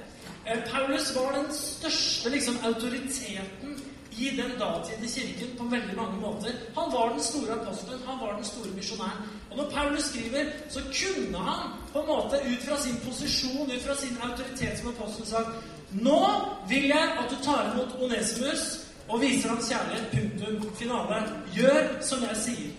Eh, 0.48 0.64
Paulus 0.72 1.16
var 1.16 1.42
den 1.42 1.54
største 1.54 2.30
liksom, 2.30 2.56
autoriteten 2.64 3.72
i 4.18 4.30
den 4.30 4.52
datidige 4.60 5.12
kirken 5.16 5.58
på 5.58 5.64
veldig 5.64 5.96
mange 5.96 6.18
måter. 6.22 6.52
Han 6.78 6.88
var 6.96 7.10
den 7.14 7.24
store 7.24 7.52
apostelen, 7.60 8.02
han 8.08 8.18
var 8.24 8.36
den 8.36 8.46
store 8.46 8.70
misjonæren. 8.76 9.22
Og 9.52 9.58
når 9.58 9.70
Paulus 9.70 10.04
skriver, 10.04 10.44
så 10.70 10.80
kunne 11.00 11.38
han 11.38 11.70
på 11.94 12.00
en 12.02 12.08
måte 12.08 12.36
ut 12.52 12.62
fra 12.68 12.78
sin 12.82 12.98
posisjon, 13.06 13.72
ut 13.76 13.84
fra 13.88 13.96
sin 13.96 14.18
autoritet 14.22 14.80
som 14.80 14.88
apostel, 14.88 15.28
sagt 15.28 15.50
nå 15.92 16.22
vil 16.70 16.90
jeg 16.90 17.14
at 17.20 17.30
du 17.30 17.38
tar 17.44 17.72
imot 17.74 17.96
Onesimus 18.02 18.66
og 19.08 19.22
viser 19.22 19.54
hans 19.54 19.70
kjærlighet. 19.70 20.10
Punktum. 20.12 20.76
Finale. 20.76 21.22
Gjør 21.54 22.02
som 22.02 22.24
jeg 22.26 22.42
sier. 22.42 22.74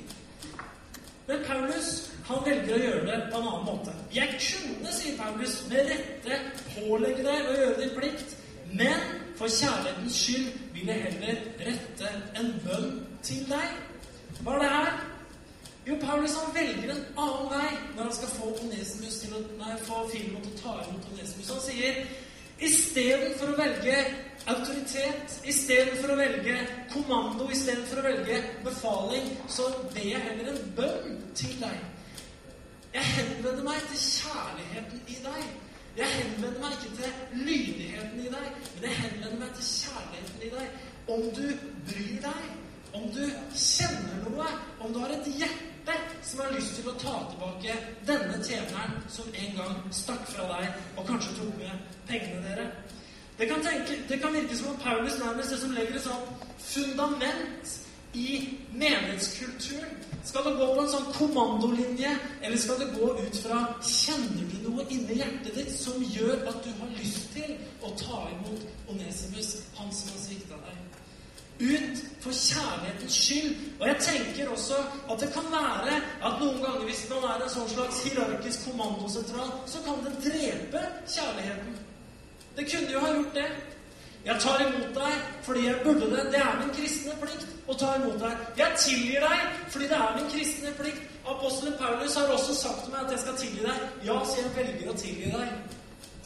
Men 1.26 1.42
Paulus 1.46 2.10
han 2.26 2.42
velger 2.42 2.74
å 2.74 2.82
gjøre 2.82 3.02
det 3.06 3.16
på 3.30 3.38
en 3.38 3.48
annen 3.48 3.66
måte. 3.66 3.92
Jeg 4.14 4.38
kunne, 4.42 4.92
sier 4.94 5.18
Paulus, 5.18 5.60
med 5.70 5.90
rette 5.92 6.38
pålegge 6.72 7.22
deg 7.22 7.50
å 7.50 7.56
gjøre 7.60 7.76
din 7.80 7.92
plikt, 7.94 8.34
men 8.74 9.04
for 9.38 9.50
kjærlighetens 9.52 10.16
skyld 10.18 10.48
vil 10.74 10.90
jeg 10.90 11.04
heller 11.04 11.44
rette 11.68 12.10
en 12.40 12.50
bønn 12.64 12.88
til 13.26 13.44
deg. 13.50 13.76
Hva 14.40 14.56
er 14.56 14.64
det 14.64 14.72
her? 14.72 14.96
Jo, 15.86 15.96
Paulus 16.02 16.34
han 16.34 16.54
velger 16.54 16.90
en 16.96 17.04
annen 17.14 17.50
vei 17.52 17.70
når 17.94 18.02
han 18.02 18.14
skal 18.16 18.32
få 18.34 18.50
Onesimus 18.64 19.20
til 19.22 19.36
å, 19.38 19.42
nei, 19.60 19.76
få 19.86 20.02
Filemon 20.10 20.42
til 20.48 20.56
å 20.56 20.62
ta 20.64 20.74
imot 20.82 21.10
Onesimus. 21.12 21.52
Han 21.54 21.62
sier 21.62 22.00
Istedenfor 22.56 23.52
å 23.52 23.58
velge 23.58 23.96
autoritet, 24.48 25.34
istedenfor 25.44 26.14
å 26.14 26.16
velge 26.16 26.56
kommando, 26.92 27.50
istedenfor 27.52 28.00
å 28.00 28.06
velge 28.06 28.38
befaling, 28.64 29.28
så 29.52 29.68
ber 29.92 30.06
jeg 30.06 30.22
heller 30.24 30.52
en 30.54 30.72
bønn 30.78 31.18
til 31.36 31.52
deg. 31.60 31.76
Jeg 32.94 33.12
henvender 33.12 33.64
meg 33.66 33.82
til 33.90 34.00
kjærligheten 34.06 35.02
i 35.12 35.18
deg. 35.26 35.42
Jeg 35.96 36.12
henvender 36.14 36.62
meg 36.62 36.76
ikke 36.78 36.94
til 37.02 37.44
lydigheten 37.44 38.24
i 38.24 38.32
deg, 38.32 38.48
men 38.78 38.88
jeg 38.88 39.00
henvender 39.02 39.38
meg 39.42 39.52
til 39.58 39.68
kjærligheten 39.74 40.46
i 40.46 40.52
deg. 40.56 40.80
Om 41.12 41.28
du 41.36 41.46
bryr 41.90 42.18
deg, 42.24 42.48
om 42.96 43.08
du 43.12 43.22
kjenner 43.52 44.22
noe, 44.24 44.48
om 44.80 44.94
du 44.94 45.02
har 45.02 45.12
et 45.12 45.28
hjerte 45.36 45.65
som 46.26 46.40
har 46.42 46.52
lyst 46.56 46.74
til 46.76 46.88
å 46.90 46.96
ta 47.00 47.14
tilbake 47.30 47.78
denne 48.08 48.38
tjeneren 48.42 48.98
som 49.12 49.28
en 49.44 49.56
gang 49.58 49.80
stakk 49.94 50.26
fra 50.32 50.48
deg 50.50 50.98
og 50.98 51.08
kanskje 51.08 51.36
tok 51.38 51.52
med 51.60 51.96
pengene 52.08 52.42
dere. 52.48 52.68
Det 53.38 53.48
kan, 53.50 53.60
tenke, 53.62 53.98
det 54.08 54.20
kan 54.20 54.32
virke 54.32 54.56
som 54.56 54.72
om 54.72 54.78
Paulus 54.80 55.18
nærmest 55.20 55.52
det 55.52 55.58
som 55.60 55.74
legger 55.76 55.98
et 55.98 56.06
sånt 56.06 56.46
fundament 56.58 57.74
i 58.16 58.48
menighetskulturen? 58.72 59.92
Skal 60.24 60.44
det 60.44 60.54
gå 60.58 60.66
på 60.72 60.82
en 60.82 60.90
sånn 60.90 61.10
kommandolinje, 61.14 62.14
eller 62.42 62.58
skal 62.58 62.80
det 62.80 62.88
gå 62.96 63.12
ut 63.20 63.36
fra 63.44 63.60
Kjenner 63.84 64.48
du 64.50 64.56
noe 64.64 64.86
inni 64.90 65.20
hjertet 65.20 65.52
ditt 65.54 65.70
som 65.76 66.00
gjør 66.16 66.48
at 66.48 66.58
du 66.64 66.72
har 66.80 66.96
lyst 66.96 67.28
til 67.36 67.54
å 67.84 67.92
ta 68.00 68.24
imot 68.32 68.66
Onesimus, 68.90 69.60
han 69.78 69.92
som 69.94 70.16
har 70.16 70.24
svikta 70.24 70.58
deg? 70.64 70.85
For 72.26 72.34
kjærlighetens 72.34 73.16
skyld. 73.24 73.50
Og 73.80 73.86
jeg 73.88 73.96
tenker 74.00 74.48
også 74.50 74.74
at 75.10 75.20
det 75.20 75.28
kan 75.32 75.44
være 75.52 75.96
at 76.26 76.40
noen 76.40 76.58
ganger 76.64 76.84
hvis 76.88 77.04
man 77.10 77.22
er 77.30 77.44
en 77.44 77.52
sånn 77.52 77.68
slags 77.70 78.00
hierarkisk 78.02 78.64
kommandosentral, 78.66 79.52
så 79.70 79.82
kan 79.86 80.00
det 80.06 80.14
drepe 80.24 80.82
kjærligheten. 81.06 81.76
Det 82.56 82.64
kunne 82.72 82.90
jo 82.96 83.04
ha 83.04 83.12
gjort 83.14 83.38
det. 83.38 83.46
Jeg 84.26 84.42
tar 84.42 84.64
imot 84.64 84.90
deg 84.98 85.14
fordi 85.46 85.66
jeg 85.68 85.80
burde 85.84 86.10
det. 86.16 86.26
Det 86.34 86.42
er 86.42 86.58
min 86.64 86.74
kristne 86.74 87.14
plikt 87.22 87.46
å 87.70 87.78
ta 87.78 87.94
imot 88.00 88.18
deg. 88.24 88.44
Jeg 88.58 88.82
tilgir 88.88 89.28
deg 89.28 89.62
fordi 89.70 89.90
det 89.94 90.02
er 90.02 90.18
min 90.18 90.30
kristne 90.34 90.76
plikt. 90.80 91.02
Apostelen 91.30 91.78
Paulus 91.78 92.18
har 92.18 92.34
også 92.34 92.58
sagt 92.58 92.84
til 92.84 92.94
meg 92.96 93.06
at 93.06 93.14
jeg 93.14 93.22
skal 93.22 93.38
tilgi 93.44 93.66
deg. 93.70 93.88
Ja, 94.08 94.18
så 94.26 94.42
jeg 94.42 94.54
velger 94.58 94.90
å 94.90 94.98
tilgi 94.98 95.30
deg. 95.30 95.75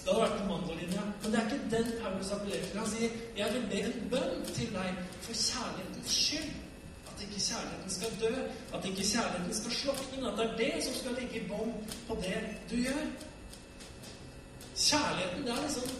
Det 0.04 0.08
hadde 0.08 0.22
vært 0.24 0.40
en 0.40 0.48
mandolinje. 0.48 1.02
Men 1.22 1.32
det 1.32 1.38
er 1.40 1.46
ikke 1.46 1.70
den 1.76 1.88
Paulus 2.02 2.32
appellerer 2.34 2.66
til. 2.66 2.78
Han 2.78 2.90
sier, 2.90 3.10
'Jeg 3.36 3.48
vil 3.54 3.66
be 3.72 3.80
en 3.88 4.08
bønn 4.12 4.44
til 4.56 4.68
deg 4.78 4.90
for 5.24 5.32
kjærlighetens 5.32 6.12
skyld'. 6.24 6.54
At 7.10 7.22
ikke 7.24 7.40
kjærligheten 7.48 7.90
skal 7.96 8.10
dø, 8.20 8.32
at 8.74 8.84
ikke 8.84 9.04
kjærligheten 9.12 9.54
skal 9.60 9.72
slokne, 9.80 10.28
at 10.30 10.38
det 10.38 10.46
er 10.46 10.56
det 10.56 10.84
som 10.84 10.94
skal 11.00 11.12
ligge 11.20 11.36
i 11.40 11.48
bånd 11.48 11.72
på 12.08 12.14
det 12.24 12.40
du 12.70 12.76
gjør. 12.86 13.04
Kjærligheten, 14.76 15.42
det 15.46 15.52
er 15.56 15.62
liksom 15.66 15.90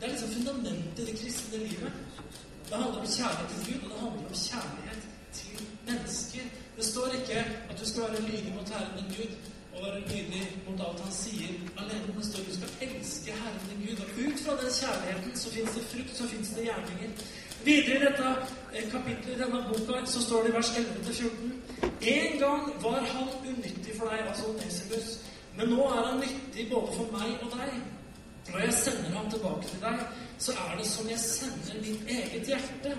det 0.00 0.06
er 0.06 0.10
liksom 0.10 0.28
fundamentet 0.28 0.98
i 0.98 1.04
det 1.06 1.18
kristne 1.20 1.58
livet. 1.58 1.92
Det 2.68 2.76
handler 2.76 3.00
om 3.00 3.06
kjærlighet 3.06 3.48
til 3.50 3.62
Gud, 3.66 3.80
og 3.84 3.90
det 3.90 4.00
handler 4.00 4.28
om 4.28 4.34
kjærlighet 4.48 5.02
til 5.32 5.56
mennesker. 5.88 6.44
Det 6.76 6.84
står 6.84 7.06
ikke 7.06 7.38
at 7.70 7.80
du 7.80 7.86
skal 7.88 8.02
være 8.02 8.22
lydig 8.22 8.52
mot 8.56 8.68
Herren 8.68 8.96
din 8.98 9.16
Gud 9.16 9.32
og 9.76 9.86
være 9.86 10.00
lydig 10.10 10.44
mot 10.66 10.80
alt 10.86 11.00
han 11.04 11.12
sier 11.12 11.52
alene. 11.80 12.14
Det 12.16 12.24
står 12.28 12.46
du 12.48 12.54
skal 12.58 12.86
elske 12.86 13.32
Herren 13.40 13.66
din 13.70 13.82
Gud. 13.86 13.98
Og 14.04 14.08
ut 14.26 14.38
fra 14.44 14.54
den 14.60 14.72
kjærligheten 14.78 15.36
så 15.42 15.52
fins 15.56 15.76
det 15.76 15.84
frukt, 15.92 16.14
så 16.18 16.28
fins 16.32 16.48
det 16.56 16.68
gjerninger. 16.68 17.10
Videre 17.66 17.96
i 17.96 18.04
dette 18.06 18.26
eh, 18.74 18.90
kapittelet 18.94 19.36
i 19.36 19.40
denne 19.42 19.60
boka 19.68 20.04
så 20.06 20.22
står 20.22 20.42
det 20.42 20.50
i 20.50 20.56
vers 20.56 20.70
11-14 20.70 21.52
En 22.14 22.38
gang 22.38 22.62
var 22.82 23.00
han 23.12 23.28
unyttig 23.50 23.94
for 23.98 24.12
deg, 24.12 24.26
altså 24.28 24.52
Nesibus, 24.60 25.08
men 25.56 25.72
nå 25.74 25.88
er 25.88 26.02
han 26.08 26.20
nyttig 26.20 26.68
både 26.72 26.92
for 26.96 27.16
meg 27.16 27.32
og 27.42 27.56
deg. 27.56 27.72
Når 28.52 28.58
jeg 28.64 28.74
sender 28.74 29.18
ham 29.18 29.30
tilbake 29.30 29.68
til 29.68 29.80
deg, 29.82 30.02
så 30.38 30.52
er 30.52 30.76
det 30.78 30.86
som 30.86 31.08
jeg 31.10 31.18
sender 31.18 31.78
mitt 31.82 32.10
eget 32.16 32.46
hjerte. 32.46 32.92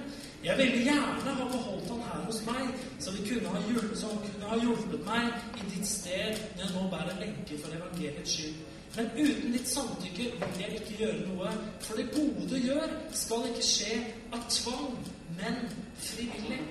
Jeg 0.44 0.58
ville 0.58 0.82
gjerne 0.84 1.36
ha 1.39 1.46
beholdt 1.51 1.92
han 1.92 2.01
her 2.08 2.24
hos 2.25 2.42
meg, 2.46 2.74
så 3.00 3.13
kunne 3.30 3.54
ha 3.54 3.62
hjulpet, 3.68 3.98
så 4.00 4.10
han 4.12 4.24
kunne 4.25 4.50
ha 4.51 4.58
hjulpet 4.63 5.06
meg 5.06 5.62
i 5.62 5.70
ditt 5.75 5.88
sted 5.88 6.42
når 6.56 6.63
jeg 6.66 6.74
nå 6.75 6.88
bærer 6.94 7.22
lenke 7.22 7.60
for 7.63 7.77
evangeliets 7.77 8.34
skyld. 8.36 8.58
Men 8.98 9.12
uten 9.13 9.54
ditt 9.54 9.70
samtykke 9.70 10.30
vil 10.42 10.62
jeg 10.62 10.80
ikke 10.80 10.98
gjøre 11.04 11.20
noe, 11.27 11.54
for 11.86 12.00
det 12.00 12.10
gode 12.16 12.50
du 12.50 12.58
gjør, 12.58 12.94
skal 13.13 13.46
ikke 13.51 13.66
skje 13.66 13.98
av 14.34 14.46
tvang, 14.50 14.98
men 15.38 15.60
frivillig. 16.01 16.62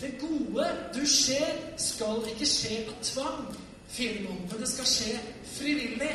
Det 0.00 0.14
gode 0.20 0.66
du 0.94 1.06
ser, 1.06 1.60
skal 1.78 2.24
ikke 2.34 2.48
skje 2.48 2.82
av 2.86 2.96
tvang, 3.02 3.52
Filemon, 3.92 4.38
men 4.48 4.60
det 4.60 4.68
skal 4.70 4.88
skje 4.88 5.18
frivillig. 5.44 6.12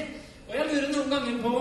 Og 0.48 0.56
jeg 0.56 0.68
lurer 0.72 0.92
noen 0.94 1.12
ganger 1.12 1.40
på 1.44 1.54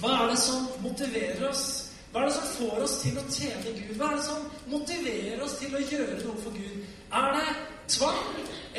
hva 0.00 0.10
er 0.16 0.30
det 0.32 0.38
som 0.40 0.66
motiverer 0.82 1.42
oss? 1.50 1.64
Hva 2.10 2.22
er 2.22 2.30
det 2.30 2.34
som 2.34 2.46
får 2.56 2.84
oss 2.86 2.94
til 3.02 3.18
å 3.20 3.24
tjene 3.30 3.74
Gud? 3.76 3.90
Hva 3.98 4.08
er 4.10 4.16
det 4.16 4.24
som 4.26 4.46
motiverer 4.72 5.42
oss 5.44 5.58
til 5.60 5.76
å 5.76 5.82
gjøre 5.84 6.16
noe 6.24 6.42
for 6.42 6.56
Gud? 6.56 6.86
Er 7.14 7.36
det 7.36 7.52
tvang, 7.90 8.22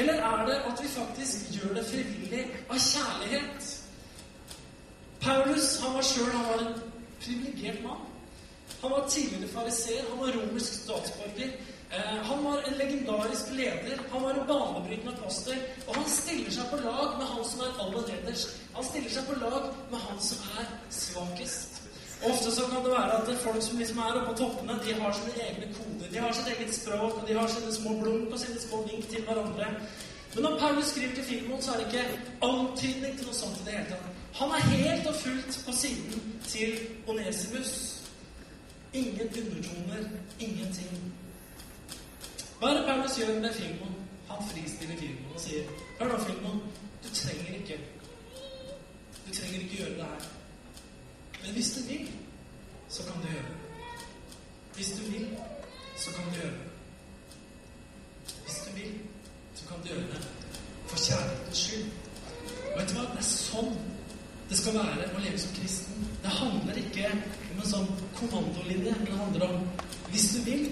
eller 0.01 0.23
er 0.31 0.43
det 0.49 0.57
at 0.71 0.83
vi 0.83 0.91
faktisk 0.95 1.53
gjør 1.55 1.77
det 1.77 1.85
frivillig 1.87 2.43
av 2.67 2.81
kjærlighet? 2.87 3.69
Paulus 5.21 5.75
han 5.83 5.95
var 5.95 6.07
sjøl 6.09 6.65
en 6.65 6.73
privilegert 7.21 7.83
mann. 7.85 8.07
Han 8.81 8.95
var 8.95 9.07
tidligere 9.07 9.51
fariseer, 9.53 10.07
han 10.09 10.19
var 10.19 10.33
romersk 10.35 10.73
statsborger. 10.81 11.53
Eh, 11.91 12.17
han 12.29 12.43
var 12.43 12.57
en 12.67 12.77
legendarisk 12.83 13.51
leder, 13.51 13.97
han 14.11 14.23
var 14.23 14.29
en 14.29 14.47
banebrytende 14.47 15.15
pastor. 15.23 15.55
og 15.87 15.95
han 15.95 16.09
stiller 16.09 16.51
seg 16.51 16.69
på 16.71 16.77
lag 16.85 17.17
med 17.19 17.27
han 17.33 17.43
som 17.51 17.59
er 17.65 17.79
aller 17.83 18.03
nederst. 18.11 18.49
Han 18.75 18.83
stiller 18.83 19.09
seg 19.09 19.25
på 19.27 19.39
lag 19.41 19.63
med 19.91 19.99
han 20.07 20.19
som 20.29 20.37
er 20.59 20.67
svakest. 20.89 21.81
Ofte 22.29 22.51
så 22.51 22.61
kan 22.69 22.83
det 22.85 22.91
være 22.91 23.17
at 23.17 23.37
folk 23.43 23.63
som 23.63 23.77
liksom 23.77 23.97
er 23.97 24.17
oppe 24.17 24.31
på 24.31 24.37
toppene, 24.37 24.79
de 24.85 24.93
har 25.01 25.13
sine 25.13 25.33
egne 25.47 25.67
koder. 25.77 26.07
De 26.13 26.19
har 26.19 26.31
sitt 26.31 26.47
eget 26.53 26.75
språk, 26.75 27.13
og 27.21 27.27
de 27.27 27.33
har 27.33 27.47
sine 27.47 27.73
små 27.73 27.95
blunk 28.01 28.33
og 28.33 28.39
sine 28.39 28.61
små 28.61 28.83
vink 28.91 29.09
til 29.09 29.23
hverandre. 29.25 29.67
Men 30.33 30.43
når 30.43 30.59
Paulus 30.59 30.85
skriver 30.85 31.15
til 31.15 31.23
Filmon, 31.23 31.61
så 31.61 31.71
er 31.71 31.77
det 31.77 31.85
ikke 31.85 32.19
antydning 32.41 33.17
til 33.17 33.25
noe 33.27 33.35
sånt 33.35 33.57
i 33.61 33.65
det 33.65 33.73
hele 33.73 33.89
tatt. 33.89 34.05
Han 34.39 34.53
er 34.57 34.69
helt 34.75 35.07
og 35.07 35.15
fullt 35.15 35.59
på 35.65 35.71
siden 35.75 36.37
til 36.47 36.79
Onesimus. 37.07 37.73
Ingen 38.93 39.27
undertoner, 39.41 40.07
ingenting. 40.39 41.13
Hva 42.61 42.69
er 42.69 42.77
det 42.77 42.85
Paulus 42.85 43.15
gjør 43.17 43.39
med 43.41 43.53
Filmon? 43.53 43.93
Han 44.29 44.49
fristiller 44.49 44.97
Filmon 44.97 45.33
og 45.33 45.39
sier 45.41 45.69
Hør 45.99 46.11
nå, 46.11 46.17
Filmon. 46.25 46.59
Du 47.03 47.07
trenger 47.09 47.55
ikke 47.57 47.77
Du 49.25 49.31
trenger 49.33 49.63
ikke 49.63 49.77
gjøre 49.77 49.95
det 49.95 50.09
her. 50.11 50.27
Men 51.41 51.55
hvis 51.55 51.71
du 51.73 51.79
vil, 51.87 52.11
så 52.89 53.03
kan 53.07 53.23
du 53.23 53.27
gjøre 53.31 53.47
det. 53.47 53.57
Hvis 54.75 54.91
du 54.97 55.01
vil, 55.11 55.25
så 55.97 56.13
kan 56.15 56.29
du 56.29 56.37
gjøre 56.41 56.51
det. 56.59 56.69
Hvis 58.43 58.59
du 58.67 58.69
vil, 58.77 58.93
så 59.55 59.67
kan 59.67 59.81
du 59.81 59.87
gjøre 59.87 60.07
det 60.13 60.21
for 60.85 60.97
kjærlighetens 61.07 61.57
skyld. 61.57 61.89
Vet 62.77 62.89
du 62.89 62.93
hva? 62.99 63.07
Det 63.15 63.23
er 63.23 63.29
sånn 63.31 63.73
det 64.51 64.57
skal 64.59 64.73
være 64.75 65.09
å 65.15 65.19
leve 65.23 65.37
som 65.39 65.53
kristen. 65.55 66.07
Det 66.21 66.37
handler 66.37 66.77
ikke 66.85 67.09
om 67.09 67.59
en 67.63 67.69
sånn 67.73 67.91
kommandolinje, 68.17 68.93
det 69.07 69.17
handler 69.17 69.45
om 69.47 69.61
hvis 70.11 70.25
du 70.35 70.39
vil, 70.43 70.65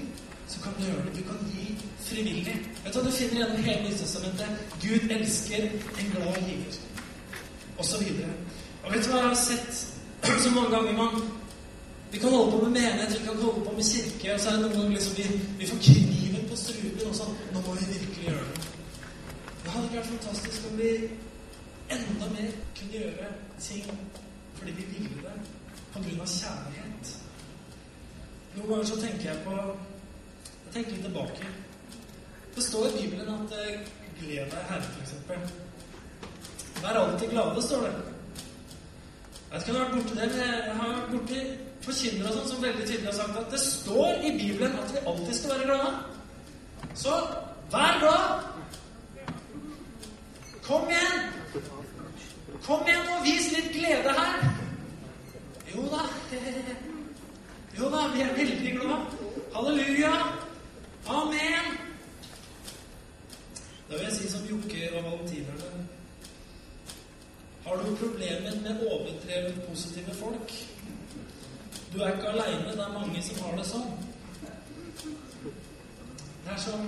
så 0.49 0.61
kan 0.63 0.73
du 0.77 0.85
gjøre 0.85 1.05
det. 1.05 1.15
Du 1.19 1.23
kan 1.29 1.39
gi 1.53 1.65
frivillig. 2.09 2.55
Vet 2.83 2.93
du 2.93 2.99
hva 2.99 3.05
du 3.05 3.15
finner 3.15 3.41
gjennom 3.41 3.65
hele 3.67 3.81
Nytestamentet? 3.89 4.63
Gud 4.81 5.11
elsker 5.17 5.67
en 5.99 6.13
glad 6.13 6.39
giver. 6.47 6.79
Og 7.77 7.85
så 7.85 7.99
videre. 8.03 8.31
Og 8.83 8.93
vet 8.93 9.05
du 9.05 9.11
hva 9.11 9.21
jeg 9.21 9.27
har 9.27 9.41
sett 9.43 9.85
så 10.43 10.49
mange 10.55 10.71
ganger 10.75 10.97
man 10.97 11.21
Vi 12.11 12.17
kan 12.19 12.31
holde 12.33 12.51
på 12.51 12.57
med 12.63 12.69
menighet, 12.69 13.19
vi 13.19 13.25
kan 13.25 13.37
holde 13.37 13.65
på 13.65 13.71
med 13.75 13.83
kirke, 13.83 14.33
og 14.33 14.39
så 14.39 14.49
er 14.49 14.53
det 14.53 14.61
noen 14.61 14.73
ganger 14.73 14.95
liksom 14.95 15.17
vi, 15.17 15.25
vi 15.59 15.67
får 15.69 15.81
kniven 15.87 16.47
på 16.49 16.55
strupen 16.57 17.09
og 17.09 17.17
sånn 17.19 17.35
Nå 17.53 17.61
må 17.65 17.75
vi 17.77 17.85
virkelig 17.91 18.23
gjøre 18.25 18.47
det. 18.47 18.63
Det 19.63 19.75
hadde 19.75 19.91
vært 19.93 20.09
fantastisk 20.15 20.65
om 20.71 20.81
vi 20.81 20.89
enda 21.93 22.31
mer 22.33 22.49
kunne 22.79 23.03
gjøre 23.03 23.29
ting 23.61 23.85
fordi 24.57 24.73
vi 24.79 24.87
ville 24.95 25.21
det 25.27 25.35
på 25.93 26.01
grunn 26.01 26.25
av 26.25 26.33
kjærlighet. 26.33 27.13
Noen 28.55 28.69
ganger 28.71 28.89
så 28.89 28.97
tenker 29.03 29.29
jeg 29.29 29.45
på 29.45 29.55
Tenker 30.73 30.91
litt 30.91 31.05
tilbake. 31.07 31.49
Det 32.55 32.63
står 32.63 32.87
i 32.87 33.01
Bibelen 33.01 33.29
at 33.33 33.53
eh, 33.57 33.79
'gled 34.19 34.51
deg, 34.51 34.63
Herre', 34.69 34.89
f.eks. 34.97 35.13
Vær 36.83 36.99
alltid 36.99 37.29
glade, 37.29 37.61
står 37.61 37.87
det. 37.87 37.93
Jeg 39.51 39.61
har 39.65 39.79
vært 39.79 39.95
borti 39.95 40.15
det, 40.15 40.27
men 40.29 40.39
jeg 40.39 40.75
har 40.77 40.89
vært 40.93 41.11
borti 41.13 41.39
forkynnere 41.85 42.33
sånn, 42.35 42.47
som 42.51 42.61
veldig 42.63 42.85
tydelig 42.85 43.07
har 43.09 43.17
sagt 43.17 43.39
at 43.39 43.53
det 43.53 43.61
står 43.63 44.25
i 44.27 44.33
Bibelen 44.37 44.75
at 44.77 44.93
vi 44.93 45.03
alltid 45.11 45.33
skal 45.37 45.55
være 45.55 45.69
glade. 45.69 45.91
Så 46.99 47.15
vær 47.71 47.97
glad! 48.03 48.27
Kom 50.67 50.91
igjen! 50.93 51.23
Kom 52.67 52.85
igjen 52.85 53.09
og 53.15 53.25
vis 53.25 53.49
litt 53.55 53.71
glede 53.73 54.13
her. 54.19 54.45
Jo 55.73 55.87
da. 55.95 56.05
Jo 57.79 57.87
da, 57.93 57.99
vi 58.11 58.21
er 58.25 58.31
veldig 58.35 58.71
glad. 58.75 59.11
Halleluja. 59.55 60.11
Amen. 61.09 61.77
Da 63.89 63.95
vil 63.95 64.03
jeg 64.03 64.13
si 64.13 64.27
som 64.29 64.45
Jokke 64.45 64.89
og 64.97 65.03
valentinerne 65.03 65.87
Har 67.65 67.75
du 67.75 67.95
problemer 67.95 68.61
med 68.65 68.83
overdrevet 68.91 69.61
positive 69.69 70.13
folk? 70.13 70.53
Du 71.93 71.99
er 71.99 72.11
ikke 72.11 72.27
aleine. 72.29 72.71
Det 72.71 72.79
er 72.79 72.93
mange 72.99 73.23
som 73.23 73.39
har 73.43 73.57
det 73.57 73.65
sånn. 73.65 73.87
Det 76.45 76.53
er 76.53 76.61
som 76.65 76.85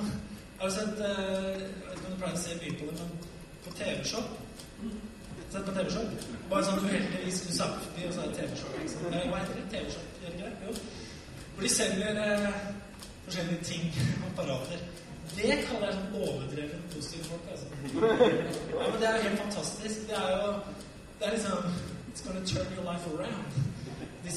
Har 0.60 0.70
du 0.70 0.76
sett 0.76 1.02
eh, 1.02 1.58
Jeg 1.58 1.88
vet 1.88 1.98
ikke 1.98 2.06
om 2.06 2.14
du 2.14 2.20
pleier 2.22 2.38
å 2.38 2.44
se 2.44 2.60
mye 2.62 2.76
på 2.78 2.92
det, 2.92 3.00
men 3.00 3.10
på 3.66 3.74
TV-shop 3.80 4.30
Sett 5.52 5.66
på 5.66 5.74
TV-shop. 5.80 6.30
Bare 6.52 6.68
sånn 6.68 6.86
uheldigvis 6.86 7.42
du 7.48 7.50
satt 7.58 7.90
det, 7.98 8.06
og 8.08 8.14
så 8.14 8.22
er 8.22 8.30
det 8.30 8.38
TV-shop. 8.38 9.10
Hva 9.10 9.42
heter 9.42 9.58
det? 9.58 9.66
TV-shop? 9.74 10.06
Jo. 10.68 10.76
Hvor 11.56 11.66
de 11.66 11.74
selger 11.74 12.22
eh, 12.28 12.62
forskjellige 13.32 13.64
ting, 13.64 13.84
apparater. 14.30 14.80
Det 15.32 15.58
kaller 15.68 15.88
jeg 15.88 15.98
sånn 15.98 16.16
overdrevet 16.20 16.88
positive 16.92 17.24
folk, 17.32 17.46
altså. 17.54 17.68
Ja, 18.76 18.88
men 18.92 18.98
det 19.00 19.08
er 19.08 19.18
jo 19.18 19.28
helt 19.30 19.44
fantastisk. 19.46 20.08
Det 20.10 20.18
er 20.20 20.32
jo 20.38 20.54
Det 21.20 21.28
er 21.28 21.32
liksom 21.38 21.58
It's 22.12 22.24
gonna 22.26 22.44
turn 22.46 22.68
your 22.76 22.84
life 22.92 23.06
around. 23.08 23.46
Ikke 24.26 24.34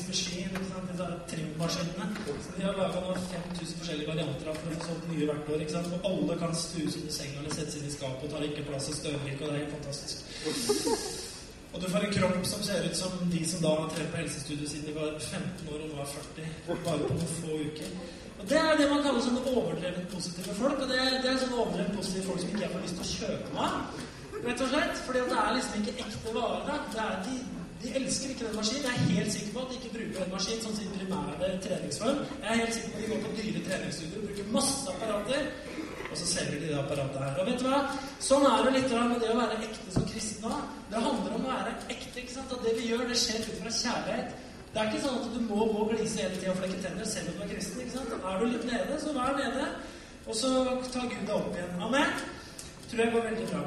sant? 0.71 0.87
Disse 0.91 1.07
trimmaskinene. 1.31 2.07
Så 2.45 2.51
de 2.57 2.63
har 2.63 2.77
laga 2.79 3.01
5000 3.33 3.79
forskjellige 3.81 4.09
varianter 4.13 4.49
av 4.51 4.57
for 4.61 4.71
å 4.71 4.79
få 4.79 4.87
solgt 4.87 5.09
nye 5.11 5.27
hvert 5.27 5.51
år. 5.51 5.61
ikke 5.61 5.75
sant? 5.75 5.93
Og 5.97 6.07
alle 6.11 6.39
kan 6.39 6.55
stues 6.55 6.97
under 7.01 7.13
senga 7.19 7.39
eller 7.43 7.55
settes 7.57 7.77
inn 7.81 7.91
i 7.91 7.95
skapet 7.97 8.25
og 8.29 8.31
tar 8.37 8.47
ikke 8.47 8.67
plass 8.69 8.89
og 8.93 8.99
støver 9.01 9.33
ikke 9.33 9.45
og 9.45 9.51
det 9.51 9.57
er 9.57 9.65
helt 9.65 9.77
fantastisk. 9.77 10.17
Og 11.73 11.81
du 11.83 11.89
får 11.91 12.07
en 12.07 12.17
kropp 12.19 12.47
som 12.47 12.63
ser 12.63 12.85
ut 12.87 12.97
som 12.97 13.13
de 13.33 13.47
som 13.51 13.63
da 13.67 13.73
har 13.81 13.89
trent 13.91 14.13
på 14.13 14.21
helsestudio 14.23 14.69
siden 14.71 14.87
de 14.89 15.01
var 15.01 15.17
15 15.19 15.73
år 15.75 15.81
og 15.81 15.89
nå 15.91 16.03
er 16.05 16.13
40. 16.13 16.53
Bare 16.87 17.09
på 17.09 17.17
noen 17.19 17.33
få 17.41 17.59
uker. 17.65 17.97
Det 18.49 18.59
er 18.61 18.77
det 18.77 18.87
man 18.91 19.03
kaller 19.05 19.23
sånne 19.25 19.43
overdrevet 19.51 20.09
positive 20.13 20.55
folk. 20.59 20.81
Og 20.85 20.89
det 20.91 20.99
er, 21.01 21.19
det 21.25 21.31
er 21.31 21.39
sånne 21.43 21.61
overdrevet 21.63 21.97
positive 21.97 22.25
folk 22.29 22.43
som 22.43 22.51
ikke 22.53 22.65
jeg 22.65 22.73
får 22.75 22.85
lyst 22.85 22.99
til 22.99 23.05
å 23.05 23.13
kjøpe 23.19 23.55
meg. 23.59 24.03
Rett 24.45 24.65
og 24.65 24.73
slett. 24.73 25.03
Fordi 25.07 25.23
det 25.31 25.39
er 25.43 25.55
liksom 25.59 25.83
ikke 25.83 25.95
ekte 26.05 26.35
vare. 26.37 26.59
da. 26.69 26.77
Det 26.95 27.05
er 27.05 27.23
de, 27.29 27.37
de 27.85 27.95
elsker 28.01 28.35
ikke 28.35 28.49
den 28.49 28.59
maskinen. 28.61 28.85
Jeg 28.91 28.95
er 28.95 29.15
helt 29.19 29.33
sikker 29.37 29.55
på 29.55 29.65
at 29.65 29.73
de 29.73 29.79
ikke 29.81 29.95
bruker 29.97 30.19
den 30.21 30.35
maskinen 30.37 30.67
som 30.67 30.77
sin 30.79 30.93
primære 30.99 31.51
treningsform. 31.67 32.21
Jeg 32.43 32.51
er 32.51 32.63
helt 32.63 32.77
sikker 32.77 32.93
på 32.93 32.99
at 32.99 33.03
de 33.05 33.13
går 33.15 33.25
på 33.25 33.35
dyre 33.41 33.65
treningsstudier 33.71 34.21
og 34.21 34.29
bruker 34.29 34.53
masse 34.59 34.95
apparater. 34.95 35.51
Og 36.11 36.19
så 36.21 36.27
selger 36.31 36.59
de 36.61 36.67
det 36.69 36.79
apparatet 36.79 37.21
her. 37.25 37.39
Og 37.43 37.47
vet 37.49 37.63
du 37.63 37.69
hva? 37.71 37.79
Sånn 38.23 38.45
er 38.47 38.67
det 38.67 38.75
litt 38.77 38.93
med 38.95 39.21
det 39.25 39.31
å 39.33 39.39
være 39.41 39.63
ekte 39.67 39.95
som 39.97 40.05
kristen. 40.13 40.59
Det 40.93 41.07
handler 41.09 41.39
om 41.39 41.49
å 41.49 41.55
være 41.57 41.73
ekte. 41.89 42.21
ikke 42.21 42.35
sant? 42.37 42.53
At 42.55 42.67
det 42.67 42.77
vi 42.77 42.93
gjør, 42.93 43.09
det 43.09 43.17
skjer 43.19 43.49
ut 43.49 43.63
fra 43.63 43.73
kjærlighet. 43.81 44.44
Det 44.75 44.83
er 44.83 44.89
ikke 44.91 45.05
sånn 45.05 45.21
at 45.21 45.27
du 45.31 45.43
må 45.47 45.67
gå 45.71 45.83
og 45.85 45.91
glise 45.93 46.19
hele 46.19 46.35
tida 46.35 46.51
og 46.51 46.57
flekke 46.59 46.81
tenner 46.83 47.07
selv 47.07 47.31
om 47.31 47.37
du 47.39 47.43
er 47.45 47.51
kristen. 47.53 47.81
ikke 47.85 47.95
sant? 47.95 48.17
Er 48.19 48.41
du 48.41 48.47
litt 48.51 48.65
nede, 48.67 48.97
så 48.99 49.13
vær 49.15 49.37
nede. 49.39 49.69
Og 50.27 50.35
så 50.35 50.51
tar 50.91 51.07
Gud 51.13 51.23
deg 51.29 51.35
opp 51.37 51.55
igjen. 51.55 51.77
Amen? 51.87 52.19
Tror 52.91 53.05
jeg 53.05 53.13
går 53.15 53.27
veldig 53.29 53.47
bra. 53.53 53.63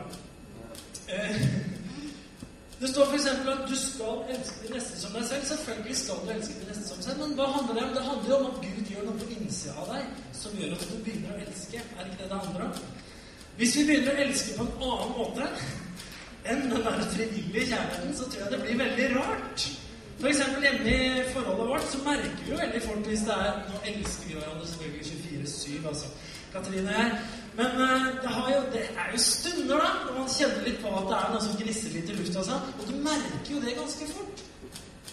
Eh, 1.15 1.41
Det 2.81 2.89
står 2.89 3.07
f.eks. 3.09 3.25
at 3.25 3.63
du 3.69 3.75
skal 3.75 4.19
elske 4.35 4.67
de 4.67 4.73
neste 4.75 4.99
som 5.01 5.15
deg 5.15 5.23
selv. 5.25 5.47
Selvfølgelig 5.49 5.95
skal 5.97 6.19
du 6.25 6.29
elske 6.35 6.59
de 6.59 6.67
neste 6.67 6.83
som 6.89 6.99
selv, 7.01 7.23
men 7.23 7.33
hva 7.39 7.47
handler 7.55 7.79
det 7.79 7.85
om? 7.87 7.95
Det 7.95 8.03
handler 8.09 8.29
jo 8.29 8.37
om 8.37 8.51
at 8.51 8.59
Gud 8.67 8.91
gjør 8.91 9.07
noe 9.07 9.17
på 9.21 9.29
innsida 9.37 9.73
av 9.81 9.89
deg 9.95 10.21
som 10.41 10.59
gjør 10.59 10.75
at 10.75 10.85
du 10.91 10.93
begynner 11.07 11.33
å 11.33 11.41
elske. 11.47 11.81
Er 11.81 12.03
det 12.03 12.11
ikke 12.11 12.21
det 12.21 12.29
det 12.35 12.43
handler 12.43 12.67
om? 12.67 12.85
Hvis 13.57 13.73
vi 13.79 13.87
begynner 13.89 14.13
å 14.13 14.23
elske 14.27 14.59
på 14.59 14.67
en 14.67 14.87
annen 14.91 15.15
måte 15.17 15.49
enn 16.47 16.63
den 16.69 16.85
der 16.85 17.01
frivillige 17.15 17.65
kjærligheten, 17.71 18.15
så 18.19 18.29
tror 18.29 18.43
jeg 18.43 18.53
det 18.53 18.63
blir 18.67 18.81
veldig 18.83 19.07
rart. 19.15 19.69
For 20.19 20.27
eksempel 20.27 20.63
hjemme 20.65 20.93
i 20.93 21.25
forholdet 21.33 21.67
vårt 21.71 21.89
så 21.91 21.97
merker 22.05 22.39
vi 22.43 22.51
jo 22.51 22.57
veldig 22.57 22.81
fort 22.81 23.09
hvis 23.09 23.25
det 23.27 23.35
er 23.37 23.59
Nå 23.69 23.81
elsker 23.91 24.29
vi 24.29 24.37
hverandre 24.37 24.67
selvfølgelig 24.67 25.05
24-7, 25.45 25.87
altså. 25.91 26.07
Katrine 26.53 26.89
og 26.89 26.99
jeg. 26.99 27.19
Men 27.57 27.81
uh, 27.81 28.05
det, 28.23 28.31
jo, 28.53 28.61
det, 28.73 28.83
er 29.01 29.11
jo 29.13 29.19
stunder, 29.21 29.77
da, 29.83 29.89
når 30.05 30.19
man 30.19 30.31
kjenner 30.37 30.63
litt 30.67 30.79
på 30.81 30.93
at 30.99 31.07
det 31.11 31.17
er 31.19 31.33
noe 31.33 31.43
som 31.45 31.59
gnisser 31.61 31.93
litt 31.93 32.09
i 32.09 32.17
lufta. 32.17 32.45
Sånn, 32.47 32.71
og 32.79 32.89
du 32.89 32.95
merker 33.05 33.53
jo 33.53 33.61
det 33.61 33.75
ganske 33.77 34.09
fort. 34.13 34.43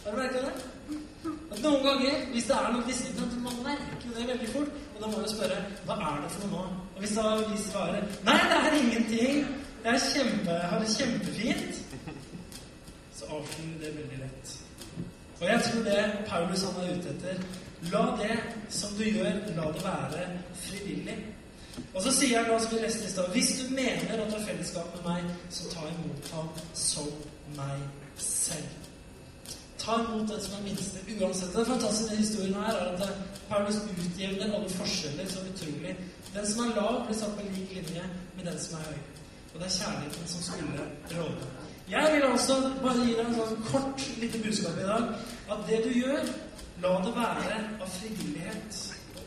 Har 0.04 0.16
du 0.16 0.20
merka 0.22 0.42
det? 0.46 0.54
At 1.52 1.60
noen 1.64 1.84
ganger, 1.84 2.26
hvis 2.32 2.48
det 2.48 2.56
er 2.56 2.72
noe 2.72 2.84
glissing, 2.88 3.38
man 3.44 3.62
merker 3.64 4.08
jo 4.08 4.16
det 4.16 4.26
veldig 4.32 4.50
fort. 4.56 4.82
Og 4.94 4.98
da 5.00 5.12
må 5.12 5.22
du 5.22 5.30
spørre 5.32 5.60
hva 5.88 5.96
er 6.10 6.20
det 6.24 6.32
for 6.34 6.48
noe 6.48 6.66
nå? 6.66 6.82
Og 6.94 7.00
hvis 7.04 7.16
da 7.16 7.30
vi 7.40 7.62
svarer 7.64 8.04
nei, 8.28 8.36
det 8.50 8.58
er 8.60 8.76
ingenting, 8.80 9.40
jeg, 9.84 10.04
kjempe, 10.12 10.60
har 10.68 10.80
det 10.80 10.92
kjempefint, 10.96 11.80
så 13.16 13.28
avslører 13.28 13.72
vi 13.72 13.80
det 13.84 13.96
veldig 13.96 14.20
lett. 14.22 14.54
Og 15.44 15.50
jeg 15.50 15.60
tror 15.64 15.82
det 15.84 16.02
Paulus 16.28 16.62
han 16.64 16.76
er 16.80 16.92
ute 16.96 17.10
etter 17.12 17.40
La 17.92 18.04
det 18.16 18.36
som 18.72 18.94
du 18.96 19.02
gjør, 19.04 19.42
la 19.56 19.66
det 19.74 19.82
være 19.84 20.28
frivillig. 20.56 21.16
Og 21.94 22.00
så 22.02 22.12
sier 22.16 22.38
han 22.38 22.48
da, 22.48 22.56
som 22.62 22.72
vi 22.72 22.78
leste 22.80 23.04
i 23.04 23.10
stad, 23.12 23.28
hvis 23.34 23.50
du 23.58 23.74
mener 23.74 24.14
du 24.16 24.22
har 24.32 24.46
fellesskap 24.46 24.94
med 24.94 25.04
meg, 25.10 25.34
så 25.52 25.68
ta 25.68 25.84
imot 25.90 26.30
ham 26.32 26.48
som 26.80 27.10
meg 27.58 27.82
selv. 28.16 28.88
Ta 29.82 29.98
imot 30.00 30.32
den 30.32 30.40
som 30.46 30.56
er 30.56 30.64
minste, 30.70 31.04
uansett. 31.18 31.52
Den 31.58 31.68
fantastiske 31.74 32.16
historien 32.22 32.56
her 32.64 32.80
er 32.80 32.94
at 32.94 33.20
Paulus 33.50 33.82
utjevner 33.90 34.48
alle 34.48 34.72
forskjeller 34.78 35.28
så 35.28 35.44
utrolig. 35.50 35.92
Den 36.32 36.48
som 36.48 36.64
er 36.64 36.74
lav, 36.80 37.02
blir 37.04 37.20
satt 37.20 37.36
på 37.36 37.44
lik 37.50 37.76
linje 37.82 38.08
med 38.38 38.48
den 38.48 38.58
som 38.64 38.80
er 38.80 38.88
høy. 38.88 39.04
Og 39.52 39.60
det 39.60 39.68
er 39.68 39.76
kjærligheten 39.76 40.32
som 40.32 40.48
spiller 40.48 40.88
rolle. 41.18 41.52
Jeg 41.90 42.10
vil 42.14 42.24
også 42.24 42.54
bare 42.82 43.02
gi 43.04 43.12
deg 43.12 43.26
en 43.26 43.34
sånn 43.36 43.64
kort 43.68 44.04
lite 44.16 44.38
budskap 44.40 44.78
i 44.80 44.86
dag. 44.88 45.10
At 45.52 45.64
det 45.68 45.84
du 45.84 45.92
gjør, 45.98 46.28
La 46.82 46.90
det 47.04 47.12
være 47.14 47.58
av 47.80 47.90
frivillighet, 47.96 48.78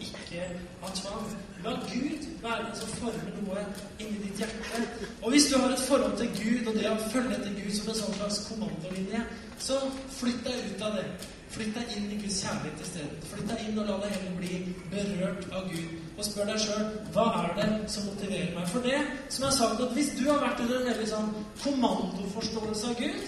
ikke 0.03 0.43
av 0.83 0.91
tvang. 0.97 1.29
La 1.63 1.71
Gud 1.87 2.25
være 2.43 2.65
den 2.65 2.75
som 2.75 2.91
former 2.99 3.37
noe 3.37 3.63
inni 4.03 4.19
ditt 4.25 4.41
hjerte. 4.43 4.81
Og 5.21 5.31
hvis 5.31 5.47
du 5.49 5.55
har 5.55 5.71
et 5.71 5.85
forhold 5.87 6.17
til 6.19 6.29
Gud, 6.35 6.67
og 6.67 6.75
det 6.75 6.91
å 6.91 6.97
følge 7.13 7.37
etter 7.37 7.55
Gud 7.55 7.71
som 7.77 7.89
en 7.93 7.99
sånn 8.01 8.19
slags 8.19 8.41
kommandolinje, 8.49 9.23
så 9.63 9.79
flytt 10.19 10.43
deg 10.45 10.67
ut 10.73 10.85
av 10.89 10.99
det. 10.99 11.07
Flytt 11.55 11.79
deg 11.79 11.95
inn 11.95 12.11
i 12.11 12.19
Guds 12.19 12.41
kjærlighet 12.43 12.83
isteden. 12.83 13.23
Flytt 13.31 13.49
deg 13.53 13.63
inn 13.63 13.79
og 13.79 13.87
la 13.87 13.97
deg 14.03 14.13
heller 14.17 14.37
bli 14.41 14.59
berørt 14.91 15.47
av 15.55 15.71
Gud. 15.71 15.95
Og 16.17 16.27
spør 16.27 16.51
deg 16.51 16.61
sjøl 16.65 16.85
hva 17.15 17.27
er 17.45 17.57
det 17.61 17.69
som 17.95 18.11
motiverer 18.11 18.51
meg. 18.57 18.67
For 18.73 18.83
det 18.83 18.99
som 19.31 19.47
jeg 19.47 19.49
har 19.49 19.57
sagt, 19.61 19.87
at 19.87 19.95
hvis 19.95 20.13
du 20.19 20.25
har 20.27 20.43
vært 20.43 20.61
under 20.67 20.81
en 20.81 20.91
veldig 20.91 21.09
sånn 21.15 21.33
kommandoforståelse 21.63 22.91
av 22.91 23.01
Gud, 23.01 23.27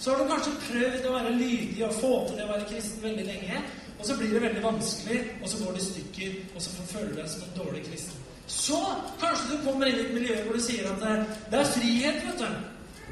så 0.00 0.10
har 0.10 0.22
du 0.22 0.30
kanskje 0.30 0.56
prøvd 0.64 1.06
å 1.06 1.12
være 1.12 1.36
lydig 1.36 1.84
og 1.84 1.94
få 2.00 2.14
til 2.28 2.38
det 2.38 2.46
å 2.46 2.52
være 2.54 2.68
kristen 2.70 3.02
veldig 3.04 3.26
lenge, 3.28 3.60
og 3.98 4.06
så 4.08 4.16
blir 4.16 4.32
det 4.32 4.42
veldig 4.46 4.62
vanskelig, 4.64 5.20
og 5.42 5.48
så 5.52 5.58
går 5.60 5.76
det 5.76 5.82
i 5.82 5.88
stykker, 5.90 6.36
og 6.54 6.62
så 6.64 6.70
føler 6.88 7.10
du 7.12 7.18
deg 7.20 7.28
som 7.28 7.42
en 7.44 7.56
dårlig 7.58 7.82
kristen. 7.84 8.26
Så 8.50 8.78
kanskje 9.20 9.50
du 9.50 9.64
kommer 9.66 9.86
inn 9.86 9.98
i 10.00 10.06
et 10.06 10.14
miljø 10.14 10.38
hvor 10.46 10.56
du 10.56 10.62
sier 10.64 10.88
at 10.88 11.04
det 11.52 11.60
er 11.60 11.68
frihet, 11.74 12.24
vet 12.26 12.40
du. 12.40 12.48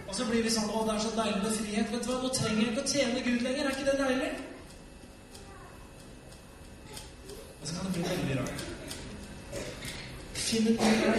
Og 0.08 0.14
så 0.16 0.24
blir 0.30 0.42
vi 0.42 0.50
sånn 0.50 0.70
Å, 0.72 0.86
det 0.88 0.94
er 0.94 1.02
så 1.04 1.12
deilig 1.18 1.42
med 1.42 1.56
frihet. 1.58 1.90
Vet 1.92 2.06
du 2.06 2.08
hva, 2.08 2.18
nå 2.22 2.30
trenger 2.32 2.62
jeg 2.62 2.72
ikke 2.72 2.84
å 2.84 2.92
tjene 2.94 3.24
Gud 3.26 3.44
lenger. 3.44 3.66
Er 3.68 3.76
ikke 3.76 3.90
det 3.90 3.98
deilig? 4.00 4.30
Og 7.60 7.68
så 7.68 7.76
kan 7.76 7.84
det 7.84 7.94
bli 7.98 8.06
veldig 8.08 8.40
rart. 8.40 8.66
Finn 10.48 10.72
en 10.72 10.80
ny 10.80 10.92
vei. 11.04 11.16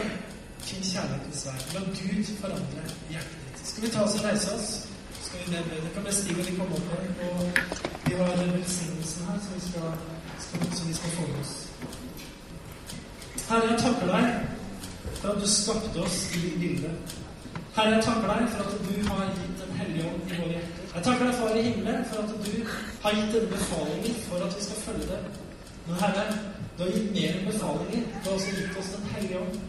Finn 0.65 0.86
kjærlighetens 0.89 1.45
vei. 1.45 1.58
La 1.75 1.86
Gud 1.93 2.36
forandre 2.41 2.91
hjertet 3.13 3.45
ditt. 3.45 3.65
Skal 3.69 3.86
vi 3.86 3.93
ta 3.93 4.08
oss 4.08 4.17
og 4.17 4.25
reise 4.25 4.55
oss? 4.58 4.71
Skal 5.30 5.39
vi 5.54 5.82
det. 5.82 5.89
Kan 5.94 6.13
Stig 6.13 6.38
og 6.38 6.46
litt 6.46 6.58
komme 6.58 6.76
opp 6.78 6.88
her? 6.92 7.04
Og 7.30 7.42
vi 8.06 8.15
har 8.18 8.32
velsignelsen 8.39 9.26
her 9.30 9.39
som 9.46 9.54
vi 9.56 9.62
skal, 9.68 9.89
som 10.78 10.88
vi 10.88 10.94
skal 11.00 11.12
få 11.18 11.26
med 11.32 11.42
oss. 11.42 11.56
Herre, 13.50 13.68
jeg 13.72 13.82
takker 13.84 14.08
deg 14.13 14.26
for 15.20 15.30
at 15.34 15.42
du 15.42 15.48
skapte 15.50 16.06
oss 16.06 16.20
i 16.34 16.42
ditt 16.46 16.56
bilde. 16.62 16.94
Herre, 17.76 17.92
jeg 17.96 18.06
takker 18.08 18.32
deg 18.32 18.48
for 18.54 18.65
at 18.65 18.88
du 18.88 18.96
har 19.10 19.26
gitt 19.36 19.58
Den 19.60 19.76
hellige 19.78 20.08
ånd 20.10 20.32
i 20.32 20.39
våre 20.39 20.54
hjerter. 20.56 20.88
Jeg 20.96 21.04
takker 21.06 21.26
deg, 21.26 21.36
Far 21.39 21.58
i 21.60 21.65
himmelen, 21.68 22.06
for 22.10 22.24
at 22.24 22.32
du 22.46 22.56
har 23.04 23.18
gitt 23.18 23.36
denne 23.36 23.52
befalingen 23.52 24.15
for 24.30 24.46
at 24.46 24.56
vi 24.58 24.63
skal 24.65 24.82
følge 24.86 25.10
det. 25.12 25.20
Men 25.88 26.00
Herre, 26.04 26.24
du 26.78 26.84
har 26.84 26.96
gitt 26.96 27.12
mer 27.18 27.36
enn 27.36 27.52
befalinger. 27.52 28.08
Du 28.24 28.30
har 28.30 28.39
også 28.39 28.56
gitt 28.58 28.82
oss 28.82 28.89
Den 28.96 29.12
hellige 29.13 29.44
ånd. 29.44 29.62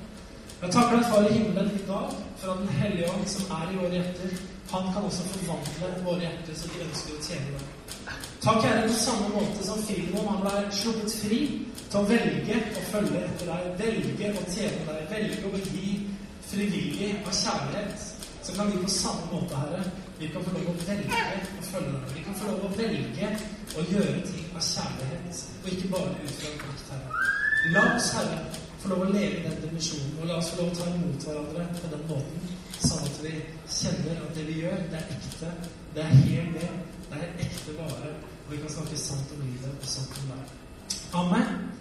Jeg 0.62 0.72
takker 0.76 0.96
deg, 0.96 1.04
Far 1.12 1.28
i 1.28 1.36
himmelen, 1.36 1.76
i 1.76 1.84
dag 1.90 2.16
for 2.40 2.54
at 2.54 2.64
Den 2.64 2.72
hellige 2.80 3.12
ånd, 3.12 3.28
som 3.34 3.54
er 3.58 3.74
i 3.74 3.78
våre 3.82 3.92
hjerter, 3.98 4.40
han 4.70 4.92
kan 4.94 5.06
også 5.08 5.26
forvandle 5.32 5.90
våre 6.04 6.24
hjerter 6.24 6.58
så 6.58 6.70
de 6.70 6.82
ønsker 6.86 7.16
å 7.16 7.24
tjene 7.26 7.54
deg. 7.56 7.76
Takk, 8.40 8.62
Herre, 8.64 8.86
på 8.88 8.96
samme 8.96 9.28
måte 9.34 9.64
som 9.66 9.82
Filemon 9.84 10.28
han 10.30 10.44
ble 10.44 10.60
sluppet 10.72 11.16
fri 11.22 11.40
til 11.80 11.98
å 11.98 12.06
velge 12.08 12.60
å 12.78 12.84
følge 12.92 13.24
etter 13.26 13.50
deg, 13.50 13.66
velge 13.80 14.30
å 14.32 14.44
tjene 14.54 14.86
deg, 14.86 15.02
velge 15.10 15.50
å 15.50 15.60
gi 15.66 15.90
frivillig 16.50 17.10
av 17.24 17.34
kjærlighet. 17.36 18.06
Så 18.40 18.54
kan 18.56 18.70
vi 18.70 18.80
på 18.80 18.92
samme 18.94 19.26
måte, 19.32 19.58
Herre, 19.60 19.82
vi 20.18 20.30
kan 20.32 20.46
få 20.46 20.54
lov 20.56 20.70
å 20.72 20.76
velge 20.86 21.20
å 21.60 21.66
følge 21.66 21.92
deg. 21.98 22.14
Vi 22.14 22.24
kan 22.28 22.38
få 22.40 22.48
lov 22.48 22.64
å 22.64 22.72
velge 22.78 23.34
å 23.76 23.84
gjøre 23.90 24.24
ting 24.30 24.48
av 24.54 24.64
kjærlighet, 24.70 25.44
og 25.60 25.68
ikke 25.74 25.92
bare 25.92 26.16
ut 26.22 26.38
fra 26.38 26.54
makt, 26.62 26.94
Herre. 26.94 27.28
La 27.74 27.84
oss, 27.90 28.08
Herre, 28.16 28.40
få 28.80 28.94
lov 28.94 29.04
å 29.04 29.12
leve 29.12 29.42
i 29.42 29.44
den 29.44 29.60
dimensjonen, 29.66 30.16
og 30.22 30.30
la 30.30 30.40
oss 30.40 30.54
få 30.54 30.62
lov 30.62 30.72
å 30.72 30.80
ta 30.80 30.88
imot 30.94 31.28
hverandre 31.28 31.68
på 31.82 31.92
den 31.92 32.08
måten. 32.08 32.59
Sånn 32.80 33.04
at 33.04 33.18
vi 33.24 33.34
kjenner 33.68 34.22
at 34.24 34.32
det 34.36 34.46
vi 34.48 34.60
gjør, 34.62 34.78
det 34.92 35.00
er 35.02 35.12
ekte. 35.16 35.50
Det 35.96 36.06
er 36.06 36.22
helt 36.24 36.56
det. 36.56 36.70
Det 37.10 37.20
er 37.20 37.44
ekte 37.44 37.76
vare. 37.76 38.14
Og 38.46 38.54
vi 38.54 38.62
kan 38.62 38.74
snakke 38.76 38.98
sant 38.98 39.36
om 39.36 39.44
livet 39.44 39.74
og 39.74 39.92
sant 39.96 40.22
om 40.22 40.32
deg. 40.32 40.56
Amen. 41.20 41.79